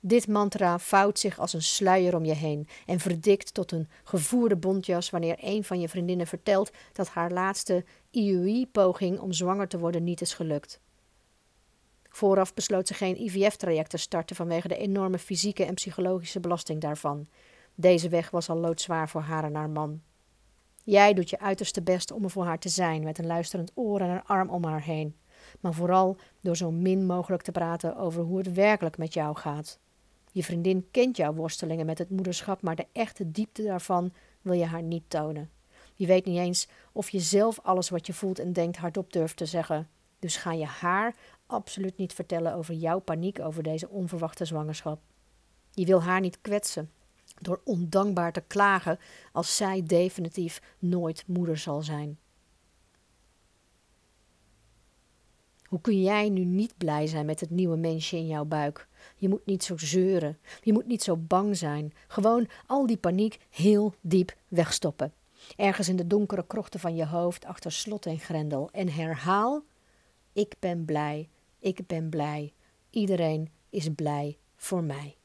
Dit 0.00 0.28
mantra 0.28 0.78
vouwt 0.78 1.18
zich 1.18 1.38
als 1.38 1.52
een 1.52 1.62
sluier 1.62 2.16
om 2.16 2.24
je 2.24 2.34
heen 2.34 2.68
en 2.86 3.00
verdikt 3.00 3.54
tot 3.54 3.72
een 3.72 3.88
gevoerde 4.04 4.56
bontjas 4.56 5.10
wanneer 5.10 5.36
een 5.40 5.64
van 5.64 5.80
je 5.80 5.88
vriendinnen 5.88 6.26
vertelt 6.26 6.70
dat 6.92 7.08
haar 7.08 7.30
laatste 7.30 7.84
IUI-poging 8.10 9.18
om 9.18 9.32
zwanger 9.32 9.68
te 9.68 9.78
worden 9.78 10.04
niet 10.04 10.20
is 10.20 10.34
gelukt. 10.34 10.80
Vooraf 12.12 12.54
besloot 12.54 12.86
ze 12.86 12.94
geen 12.94 13.20
IVF-traject 13.20 13.90
te 13.90 13.96
starten 13.96 14.36
vanwege 14.36 14.68
de 14.68 14.76
enorme 14.76 15.18
fysieke 15.18 15.64
en 15.64 15.74
psychologische 15.74 16.40
belasting 16.40 16.80
daarvan. 16.80 17.28
Deze 17.74 18.08
weg 18.08 18.30
was 18.30 18.48
al 18.48 18.56
loodzwaar 18.56 19.08
voor 19.08 19.20
haar 19.20 19.44
en 19.44 19.54
haar 19.54 19.70
man. 19.70 20.00
Jij 20.84 21.14
doet 21.14 21.30
je 21.30 21.40
uiterste 21.40 21.82
best 21.82 22.10
om 22.10 22.24
er 22.24 22.30
voor 22.30 22.44
haar 22.44 22.58
te 22.58 22.68
zijn, 22.68 23.02
met 23.02 23.18
een 23.18 23.26
luisterend 23.26 23.72
oor 23.74 24.00
en 24.00 24.10
een 24.10 24.24
arm 24.24 24.50
om 24.50 24.64
haar 24.64 24.82
heen. 24.82 25.16
Maar 25.60 25.74
vooral 25.74 26.16
door 26.40 26.56
zo 26.56 26.70
min 26.70 27.06
mogelijk 27.06 27.42
te 27.42 27.52
praten 27.52 27.96
over 27.96 28.22
hoe 28.22 28.38
het 28.38 28.52
werkelijk 28.52 28.98
met 28.98 29.14
jou 29.14 29.36
gaat. 29.36 29.78
Je 30.32 30.44
vriendin 30.44 30.86
kent 30.90 31.16
jouw 31.16 31.32
worstelingen 31.32 31.86
met 31.86 31.98
het 31.98 32.10
moederschap, 32.10 32.62
maar 32.62 32.76
de 32.76 32.86
echte 32.92 33.30
diepte 33.30 33.62
daarvan 33.62 34.12
wil 34.42 34.54
je 34.54 34.64
haar 34.64 34.82
niet 34.82 35.04
tonen. 35.08 35.50
Je 35.94 36.06
weet 36.06 36.24
niet 36.24 36.38
eens 36.38 36.68
of 36.92 37.10
je 37.10 37.20
zelf 37.20 37.60
alles 37.62 37.88
wat 37.88 38.06
je 38.06 38.12
voelt 38.12 38.38
en 38.38 38.52
denkt 38.52 38.76
hardop 38.76 39.12
durft 39.12 39.36
te 39.36 39.46
zeggen. 39.46 39.88
Dus 40.22 40.36
ga 40.36 40.52
je 40.52 40.64
haar 40.64 41.14
absoluut 41.46 41.96
niet 41.96 42.12
vertellen 42.12 42.54
over 42.54 42.74
jouw 42.74 42.98
paniek 42.98 43.40
over 43.40 43.62
deze 43.62 43.88
onverwachte 43.88 44.44
zwangerschap. 44.44 45.00
Je 45.70 45.86
wil 45.86 46.02
haar 46.02 46.20
niet 46.20 46.40
kwetsen 46.40 46.90
door 47.40 47.60
ondankbaar 47.64 48.32
te 48.32 48.40
klagen 48.40 48.98
als 49.32 49.56
zij 49.56 49.82
definitief 49.86 50.62
nooit 50.78 51.24
moeder 51.26 51.56
zal 51.56 51.82
zijn. 51.82 52.18
Hoe 55.64 55.80
kun 55.80 56.02
jij 56.02 56.28
nu 56.28 56.44
niet 56.44 56.76
blij 56.76 57.06
zijn 57.06 57.26
met 57.26 57.40
het 57.40 57.50
nieuwe 57.50 57.76
mensje 57.76 58.16
in 58.16 58.26
jouw 58.26 58.44
buik? 58.44 58.88
Je 59.16 59.28
moet 59.28 59.46
niet 59.46 59.64
zo 59.64 59.76
zeuren. 59.76 60.38
Je 60.60 60.72
moet 60.72 60.86
niet 60.86 61.02
zo 61.02 61.16
bang 61.16 61.56
zijn. 61.56 61.92
Gewoon 62.08 62.48
al 62.66 62.86
die 62.86 62.96
paniek 62.96 63.38
heel 63.50 63.94
diep 64.00 64.36
wegstoppen. 64.48 65.12
Ergens 65.56 65.88
in 65.88 65.96
de 65.96 66.06
donkere 66.06 66.46
krochten 66.46 66.80
van 66.80 66.94
je 66.94 67.06
hoofd 67.06 67.44
achter 67.44 67.72
slot 67.72 68.06
en 68.06 68.18
grendel. 68.18 68.68
En 68.72 68.88
herhaal: 68.88 69.62
Ik 70.32 70.54
ben 70.58 70.84
blij. 70.84 71.28
Ik 71.58 71.86
ben 71.86 72.08
blij. 72.08 72.52
Iedereen 72.90 73.50
is 73.70 73.88
blij 73.94 74.38
voor 74.56 74.84
mij. 74.84 75.16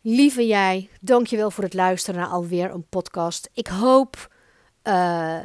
Lieve 0.00 0.46
jij, 0.46 0.90
dankjewel 1.00 1.50
voor 1.50 1.64
het 1.64 1.74
luisteren 1.74 2.20
naar 2.20 2.28
alweer 2.28 2.70
een 2.70 2.88
podcast. 2.88 3.50
Ik 3.52 3.66
hoop 3.66 4.34
uh, 4.84 5.40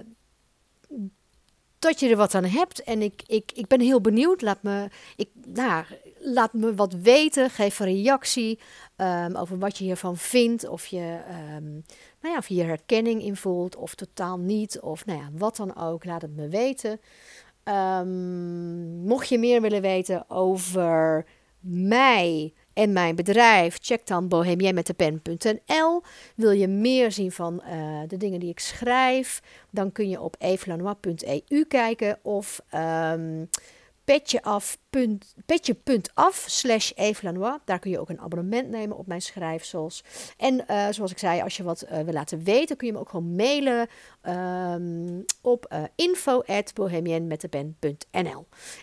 dat 1.80 2.00
je 2.00 2.10
er 2.10 2.16
wat 2.16 2.36
aan 2.36 2.44
hebt. 2.44 2.84
En 2.84 3.02
ik, 3.02 3.22
ik, 3.26 3.52
ik 3.52 3.68
ben 3.68 3.80
heel 3.80 4.02
benieuwd. 4.02 4.42
Laat 4.42 4.64
me, 4.64 4.88
ik, 5.16 5.30
nou, 5.48 5.86
laat 6.20 6.54
me 6.54 6.76
wat 6.76 6.94
weten. 6.94 7.50
Geef 7.50 7.80
een 7.80 7.86
reactie 7.86 8.60
um, 9.02 9.36
over 9.36 9.58
wat 9.58 9.78
je 9.78 9.84
hiervan 9.84 10.18
vindt. 10.18 10.68
Of 10.68 10.86
je, 10.86 11.20
um, 11.56 11.84
nou 12.22 12.34
ja, 12.34 12.38
of 12.38 12.48
je 12.48 12.64
herkenning 12.64 13.24
in 13.24 13.36
voelt. 13.36 13.76
Of 13.76 13.96
totaal 13.96 14.38
niet. 14.38 14.80
Of 14.80 15.06
nou 15.06 15.20
ja, 15.20 15.30
wat 15.34 15.56
dan 15.56 15.76
ook. 15.76 16.06
Laat 16.06 16.22
het 16.22 16.36
me 16.36 16.48
weten. 16.48 17.00
Um, 17.64 19.06
mocht 19.06 19.30
je 19.30 19.40
meer 19.40 19.62
willen 19.62 19.82
weten 19.82 20.30
over 20.30 21.26
mij 21.60 22.54
en 22.74 22.94
mijn 22.94 23.16
bedrijf, 23.16 23.78
check 23.82 24.08
dan 24.08 24.28
bohemienmetdepen.nl. 24.28 26.02
Wil 26.36 26.52
je 26.52 26.68
meer 26.68 27.12
zien 27.12 27.32
van 27.32 27.64
uh, 27.68 28.00
de 28.08 28.18
dingen 28.18 28.40
die 28.40 28.50
ik 28.50 28.60
schrijf, 28.60 29.42
dan 29.70 29.92
kun 29.92 30.10
je 30.10 30.22
op 30.22 30.36
evelanois.eu 30.40 31.66
kijken 31.68 32.20
of 32.22 32.62
petje.af 35.46 36.44
slash 36.48 36.92
Evelanois. 36.96 37.58
Daar 37.66 37.80
kun 37.80 37.92
je 37.92 38.00
ook 38.00 38.10
een 38.10 38.20
abonnement 38.20 38.70
nemen 38.70 38.98
op 38.98 39.08
mijn 39.08 39.22
schrijfsels. 39.22 40.04
En 40.38 40.66
uh, 40.70 40.88
zoals 40.90 41.12
ik 41.12 41.18
zei, 41.18 41.42
als 41.42 41.58
je 41.58 41.64
wat 41.64 41.84
uh, 41.84 42.00
wil 42.00 42.14
laten 42.14 42.44
weten, 42.44 42.78
kun 42.78 42.88
je 42.88 42.94
me 42.94 43.00
ook 43.00 43.10
gewoon 43.10 43.36
mailen 43.36 43.88
um, 44.24 45.26
op 45.42 45.74
uh, 45.74 45.84
info 45.96 46.42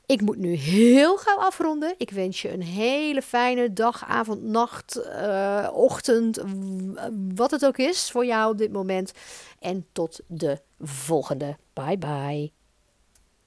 Ik 0.06 0.20
moet 0.20 0.38
nu 0.38 0.54
heel 0.54 1.16
gauw 1.16 1.38
afronden. 1.38 1.94
Ik 1.96 2.10
wens 2.10 2.42
je 2.42 2.52
een 2.52 2.62
hele 2.62 3.22
fijne 3.22 3.72
dag, 3.72 4.04
avond, 4.04 4.42
nacht, 4.42 5.00
ochtend, 5.72 6.42
wat 7.34 7.50
het 7.50 7.66
ook 7.66 7.78
is 7.78 8.10
voor 8.10 8.26
jou 8.26 8.52
op 8.52 8.58
dit 8.58 8.72
moment. 8.72 9.12
En 9.58 9.86
tot 9.92 10.20
de 10.26 10.60
volgende. 10.78 11.56
Bye 11.72 11.98
bye. 11.98 12.57